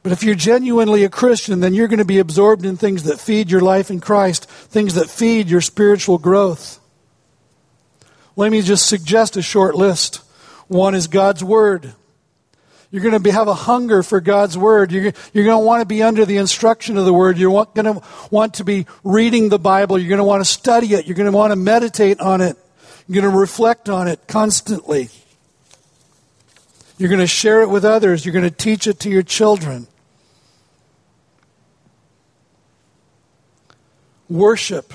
But 0.05 0.12
if 0.12 0.22
you're 0.22 0.34
genuinely 0.34 1.03
a 1.03 1.09
Christian, 1.09 1.61
then 1.61 1.74
you're 1.74 1.88
going 1.88 1.99
to 1.99 2.05
be 2.05 2.18
absorbed 2.18 2.64
in 2.64 2.76
things 2.76 3.05
that 3.05 3.18
feed 3.18 3.51
your 3.51 3.62
life 3.62 3.90
in 3.90 4.01
Christ, 4.01 4.45
things 4.45 4.95
that 4.95 5.09
feed 5.09 5.49
your 5.49 5.62
spiritual 5.62 6.18
growth. 6.18 6.78
Let 8.36 8.53
me 8.53 8.61
just 8.61 8.86
suggest 8.86 9.36
a 9.36 9.42
short 9.42 9.74
list. 9.74 10.16
One 10.68 10.95
is 10.95 11.07
God's 11.09 11.42
Word. 11.42 11.95
You're 12.95 13.03
going 13.03 13.14
to 13.14 13.18
be, 13.18 13.30
have 13.30 13.49
a 13.49 13.55
hunger 13.55 14.05
for 14.05 14.20
God's 14.20 14.57
Word. 14.57 14.92
You're, 14.92 15.12
you're 15.32 15.45
going 15.45 15.61
to 15.61 15.66
want 15.66 15.80
to 15.80 15.84
be 15.84 16.01
under 16.05 16.24
the 16.24 16.36
instruction 16.36 16.97
of 16.97 17.05
the 17.05 17.12
Word. 17.12 17.36
You're 17.36 17.66
going 17.74 17.92
to 17.92 18.03
want 18.30 18.55
to 18.55 18.64
be 18.64 18.86
reading 19.03 19.49
the 19.49 19.59
Bible. 19.59 19.99
You're 19.99 20.11
going 20.11 20.18
to 20.18 20.24
want 20.24 20.42
to 20.42 20.49
study 20.49 20.95
it. 20.95 21.05
You're 21.05 21.16
going 21.16 21.28
to 21.28 21.36
want 21.36 21.51
to 21.51 21.57
meditate 21.57 22.20
on 22.20 22.40
it. 22.40 22.57
You're 23.09 23.20
going 23.20 23.32
to 23.32 23.36
reflect 23.36 23.88
on 23.88 24.07
it 24.07 24.20
constantly. 24.28 25.09
You're 26.97 27.09
going 27.09 27.20
to 27.20 27.26
share 27.26 27.62
it 27.62 27.68
with 27.68 27.84
others. 27.84 28.24
You're 28.24 28.32
going 28.32 28.45
to 28.45 28.51
teach 28.53 28.86
it 28.86 29.01
to 29.01 29.11
your 29.11 29.24
children. 29.24 29.88
Worship. 34.28 34.95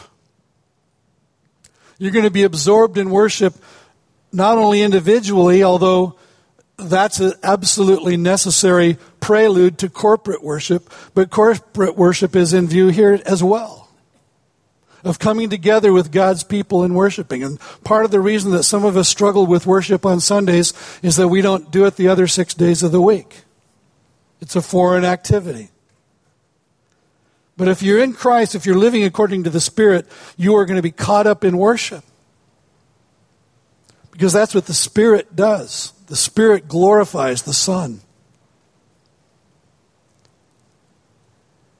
You're 1.97 2.11
going 2.13 2.23
to 2.23 2.31
be 2.31 2.43
absorbed 2.43 2.97
in 2.97 3.09
worship 3.09 3.55
not 4.31 4.57
only 4.57 4.83
individually, 4.83 5.63
although 5.63 6.15
that's 6.81 7.19
an 7.19 7.33
absolutely 7.43 8.17
necessary 8.17 8.97
prelude 9.19 9.77
to 9.79 9.89
corporate 9.89 10.43
worship, 10.43 10.89
but 11.13 11.29
corporate 11.29 11.97
worship 11.97 12.35
is 12.35 12.53
in 12.53 12.67
view 12.67 12.87
here 12.87 13.21
as 13.25 13.43
well. 13.43 13.89
Of 15.03 15.17
coming 15.17 15.49
together 15.49 15.93
with 15.93 16.11
God's 16.11 16.43
people 16.43 16.83
and 16.83 16.93
worshiping. 16.93 17.41
And 17.41 17.59
part 17.83 18.03
of 18.03 18.11
the 18.11 18.19
reason 18.19 18.51
that 18.51 18.63
some 18.63 18.83
of 18.83 18.97
us 18.97 19.07
struggle 19.07 19.45
with 19.45 19.65
worship 19.65 20.05
on 20.05 20.19
Sundays 20.19 20.73
is 21.01 21.15
that 21.15 21.29
we 21.29 21.41
don't 21.41 21.71
do 21.71 21.85
it 21.85 21.95
the 21.95 22.09
other 22.09 22.27
six 22.27 22.53
days 22.53 22.83
of 22.83 22.91
the 22.91 23.01
week. 23.01 23.43
It's 24.41 24.57
a 24.57 24.61
foreign 24.61 25.05
activity. 25.05 25.69
But 27.55 27.67
if 27.67 27.81
you're 27.81 28.01
in 28.01 28.13
Christ, 28.13 28.55
if 28.55 28.65
you're 28.65 28.77
living 28.77 29.03
according 29.03 29.43
to 29.43 29.49
the 29.49 29.59
Spirit, 29.59 30.05
you 30.37 30.55
are 30.55 30.65
going 30.65 30.77
to 30.77 30.81
be 30.81 30.91
caught 30.91 31.27
up 31.27 31.43
in 31.43 31.57
worship. 31.57 32.03
Because 34.11 34.33
that's 34.33 34.55
what 34.55 34.65
the 34.65 34.73
Spirit 34.73 35.35
does. 35.35 35.93
The 36.09 36.15
Spirit 36.15 36.67
glorifies 36.67 37.43
the 37.43 37.53
Son. 37.53 38.01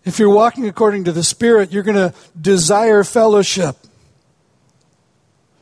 If 0.06 0.20
you're 0.20 0.34
walking 0.34 0.68
according 0.68 1.06
to 1.06 1.12
the 1.12 1.24
Spirit, 1.24 1.72
you're 1.72 1.84
going 1.84 1.98
to 1.98 2.14
desire 2.40 3.04
fellowship. 3.04 3.76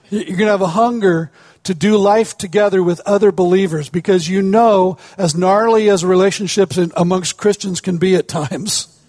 You're 0.10 0.24
going 0.26 0.40
to 0.40 0.46
have 0.48 0.62
a 0.62 0.68
hunger 0.68 1.32
to 1.64 1.74
do 1.74 1.98
life 1.98 2.38
together 2.38 2.84
with 2.84 3.02
other 3.06 3.32
believers 3.32 3.90
because 3.90 4.30
you 4.30 4.42
know, 4.42 4.98
as 5.18 5.34
gnarly 5.34 5.90
as 5.90 6.04
relationships 6.04 6.78
amongst 6.78 7.38
Christians 7.38 7.82
can 7.82 7.98
be 7.98 8.16
at 8.16 8.28
times, 8.28 9.00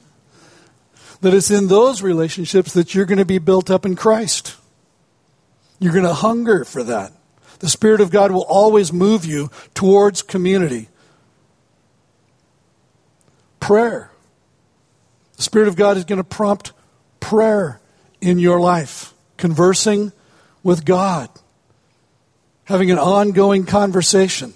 that 1.21 1.35
it's 1.35 1.51
in 1.51 1.67
those 1.67 2.01
relationships 2.01 2.73
that 2.75 2.95
you're 2.95 3.07
going 3.07 3.19
to 3.19 3.25
be 3.25 3.39
built 3.39 3.71
up 3.71 3.85
in 3.85 3.97
Christ. 3.97 4.57
You're 5.81 5.93
going 5.93 6.05
to 6.05 6.15
hunger 6.15 6.65
for 6.65 6.83
that. 6.85 7.13
The 7.59 7.69
Spirit 7.69 8.01
of 8.01 8.11
God 8.11 8.31
will 8.31 8.45
always 8.45 8.93
move 8.93 9.25
you 9.25 9.51
towards 9.75 10.23
community. 10.23 10.89
Prayer. 13.61 14.11
The 15.37 15.43
Spirit 15.43 15.69
of 15.69 15.77
God 15.77 15.97
is 15.97 16.05
going 16.05 16.19
to 16.19 16.25
prompt 16.25 16.73
prayer 17.21 17.81
in 18.21 18.39
your 18.39 18.61
life, 18.61 19.13
conversing 19.37 20.13
with 20.63 20.85
God, 20.85 21.29
having 22.65 22.91
an 22.91 22.99
ongoing 22.99 23.65
conversation, 23.65 24.55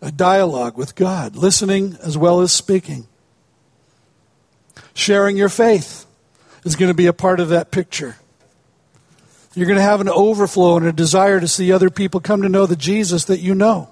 a 0.00 0.10
dialogue 0.10 0.76
with 0.76 0.94
God, 0.94 1.36
listening 1.36 1.96
as 2.02 2.16
well 2.16 2.40
as 2.40 2.52
speaking. 2.52 3.06
Sharing 4.94 5.36
your 5.36 5.48
faith 5.48 6.06
is 6.64 6.76
going 6.76 6.88
to 6.88 6.94
be 6.94 7.06
a 7.06 7.12
part 7.12 7.40
of 7.40 7.50
that 7.50 7.70
picture. 7.70 8.16
You're 9.56 9.66
going 9.66 9.78
to 9.78 9.82
have 9.82 10.02
an 10.02 10.10
overflow 10.10 10.76
and 10.76 10.86
a 10.86 10.92
desire 10.92 11.40
to 11.40 11.48
see 11.48 11.72
other 11.72 11.88
people 11.88 12.20
come 12.20 12.42
to 12.42 12.48
know 12.48 12.66
the 12.66 12.76
Jesus 12.76 13.24
that 13.24 13.40
you 13.40 13.54
know. 13.54 13.88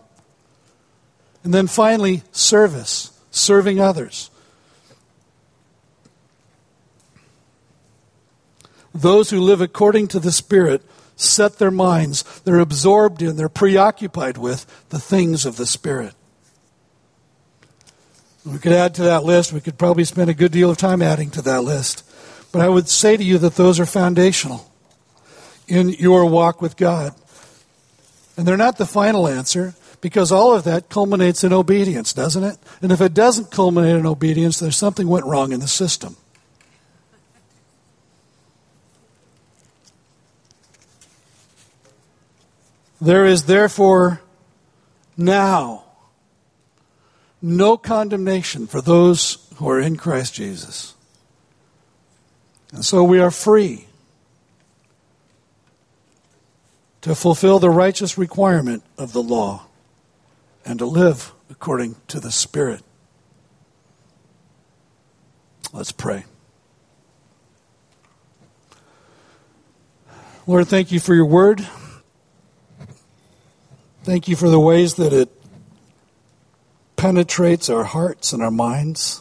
And 1.43 1.55
then 1.55 1.69
finally, 1.69 2.23
service, 2.33 3.19
serving 3.31 3.81
others. 3.81 4.31
Those 8.95 9.31
who 9.31 9.41
live 9.41 9.63
according 9.63 10.09
to 10.09 10.21
the 10.21 10.33
Spirit 10.33 10.83
set 11.17 11.57
their 11.57 11.71
minds, 11.71 12.41
they're 12.41 12.61
absorbed 12.61 13.23
in, 13.23 13.37
they're 13.37 13.49
preoccupied 13.49 14.37
with 14.37 14.67
the 14.91 15.01
things 15.01 15.47
of 15.47 15.57
the 15.57 15.67
Spirit. 15.67 16.13
We 18.45 18.59
could 18.59 18.73
add 18.73 18.95
to 18.97 19.05
that 19.05 19.25
list, 19.25 19.51
we 19.51 19.63
could 19.63 19.79
probably 19.79 20.05
spend 20.05 20.29
a 20.29 20.35
good 20.35 20.53
deal 20.53 20.69
of 20.69 20.77
time 20.77 21.01
adding 21.01 21.31
to 21.31 21.43
that 21.43 21.65
list. 21.65 22.05
But 22.53 22.61
I 22.61 22.69
would 22.69 22.91
say 22.91 23.17
to 23.17 23.25
you 23.25 23.39
that 23.39 23.57
those 23.57 23.81
are 23.81 23.87
foundational 23.87 24.71
in 25.69 25.91
your 25.91 26.27
walk 26.27 26.61
with 26.61 26.77
God. 26.77 27.15
And 28.37 28.47
they're 28.47 28.57
not 28.57 28.79
the 28.79 28.87
final 28.87 29.29
answer 29.29 29.75
because 30.01 30.31
all 30.31 30.53
of 30.53 30.65
that 30.65 30.89
culminates 30.89 31.45
in 31.45 31.53
obedience, 31.53 32.13
doesn't 32.13 32.45
it? 32.45 32.59
And 32.83 32.93
if 32.93 33.01
it 33.01 33.15
doesn't 33.15 33.51
culminate 33.51 33.97
in 33.97 34.07
obedience, 34.07 34.59
there's 34.59 34.77
something 34.77 35.09
went 35.09 35.25
wrong 35.25 35.53
in 35.53 35.61
the 35.61 35.69
system. 35.69 36.17
There 43.01 43.25
is 43.25 43.45
therefore 43.45 44.21
now 45.17 45.85
no 47.43 47.77
condemnation 47.77 48.67
for 48.67 48.81
those 48.81 49.47
who 49.57 49.69
are 49.69 49.81
in 49.81 49.97
Christ 49.97 50.35
Jesus. 50.35 50.95
And 52.73 52.85
so 52.85 53.05
we 53.05 53.21
are 53.21 53.31
free 53.31 53.87
to 57.05 57.15
fulfill 57.15 57.59
the 57.59 57.69
righteous 57.69 58.17
requirement 58.17 58.83
of 58.97 59.13
the 59.13 59.23
law 59.23 59.67
and 60.65 60.79
to 60.79 60.87
live 60.87 61.35
according 61.51 61.95
to 62.09 62.19
the 62.19 62.33
Spirit. 62.33 62.83
Let's 65.71 65.93
pray. 65.93 66.25
Lord, 70.47 70.67
thank 70.67 70.93
you 70.93 70.99
for 70.99 71.15
your 71.15 71.27
word. 71.27 71.69
Thank 74.05 74.27
you 74.27 74.35
for 74.35 74.49
the 74.49 74.59
ways 74.59 74.95
that 74.95 75.13
it 75.13 75.29
penetrates 76.97 77.69
our 77.69 77.85
hearts 77.85 78.33
and 78.33 78.43
our 78.43 78.51
minds, 78.51 79.21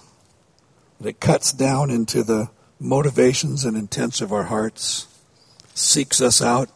that 1.02 1.10
it 1.10 1.20
cuts 1.20 1.52
down 1.52 1.90
into 1.90 2.24
the 2.24 2.50
motivations 2.80 3.66
and 3.66 3.76
intents 3.76 4.22
of 4.22 4.32
our 4.32 4.44
hearts, 4.44 5.06
seeks 5.74 6.22
us 6.22 6.42
out 6.42 6.70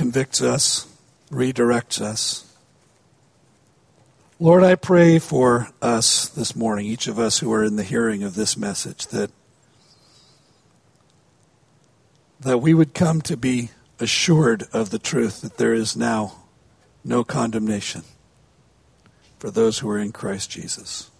convicts 0.00 0.40
us, 0.40 0.86
redirects 1.30 2.00
us. 2.00 2.56
Lord, 4.38 4.64
I 4.64 4.74
pray 4.74 5.18
for 5.18 5.68
us 5.82 6.26
this 6.26 6.56
morning, 6.56 6.86
each 6.86 7.06
of 7.06 7.18
us 7.18 7.40
who 7.40 7.52
are 7.52 7.62
in 7.62 7.76
the 7.76 7.82
hearing 7.82 8.22
of 8.22 8.34
this 8.34 8.56
message, 8.56 9.08
that, 9.08 9.30
that 12.40 12.62
we 12.62 12.72
would 12.72 12.94
come 12.94 13.20
to 13.20 13.36
be 13.36 13.72
assured 13.98 14.64
of 14.72 14.88
the 14.88 14.98
truth 14.98 15.42
that 15.42 15.58
there 15.58 15.74
is 15.74 15.94
now 15.94 16.44
no 17.04 17.22
condemnation 17.22 18.04
for 19.38 19.50
those 19.50 19.80
who 19.80 19.90
are 19.90 19.98
in 19.98 20.12
Christ 20.12 20.50
Jesus. 20.50 21.10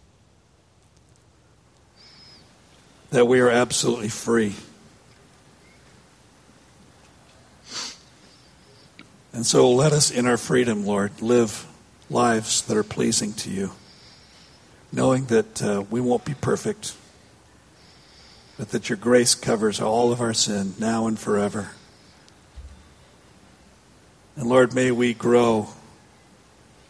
That 3.10 3.26
we 3.26 3.40
are 3.40 3.50
absolutely 3.50 4.08
free 4.08 4.54
And 9.40 9.46
so 9.46 9.70
let 9.70 9.94
us, 9.94 10.10
in 10.10 10.26
our 10.26 10.36
freedom, 10.36 10.84
Lord, 10.84 11.22
live 11.22 11.66
lives 12.10 12.60
that 12.60 12.76
are 12.76 12.84
pleasing 12.84 13.32
to 13.32 13.48
you, 13.48 13.70
knowing 14.92 15.24
that 15.28 15.62
uh, 15.62 15.82
we 15.88 15.98
won't 15.98 16.26
be 16.26 16.34
perfect, 16.34 16.94
but 18.58 18.68
that 18.68 18.90
your 18.90 18.98
grace 18.98 19.34
covers 19.34 19.80
all 19.80 20.12
of 20.12 20.20
our 20.20 20.34
sin 20.34 20.74
now 20.78 21.06
and 21.06 21.18
forever. 21.18 21.70
And 24.36 24.46
Lord, 24.46 24.74
may 24.74 24.90
we 24.90 25.14
grow 25.14 25.70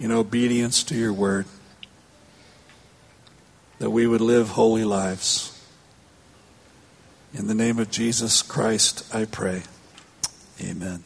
in 0.00 0.10
obedience 0.10 0.82
to 0.82 0.96
your 0.96 1.12
word, 1.12 1.46
that 3.78 3.90
we 3.90 4.08
would 4.08 4.20
live 4.20 4.48
holy 4.48 4.82
lives. 4.82 5.56
In 7.32 7.46
the 7.46 7.54
name 7.54 7.78
of 7.78 7.92
Jesus 7.92 8.42
Christ, 8.42 9.06
I 9.14 9.26
pray. 9.26 9.62
Amen. 10.60 11.04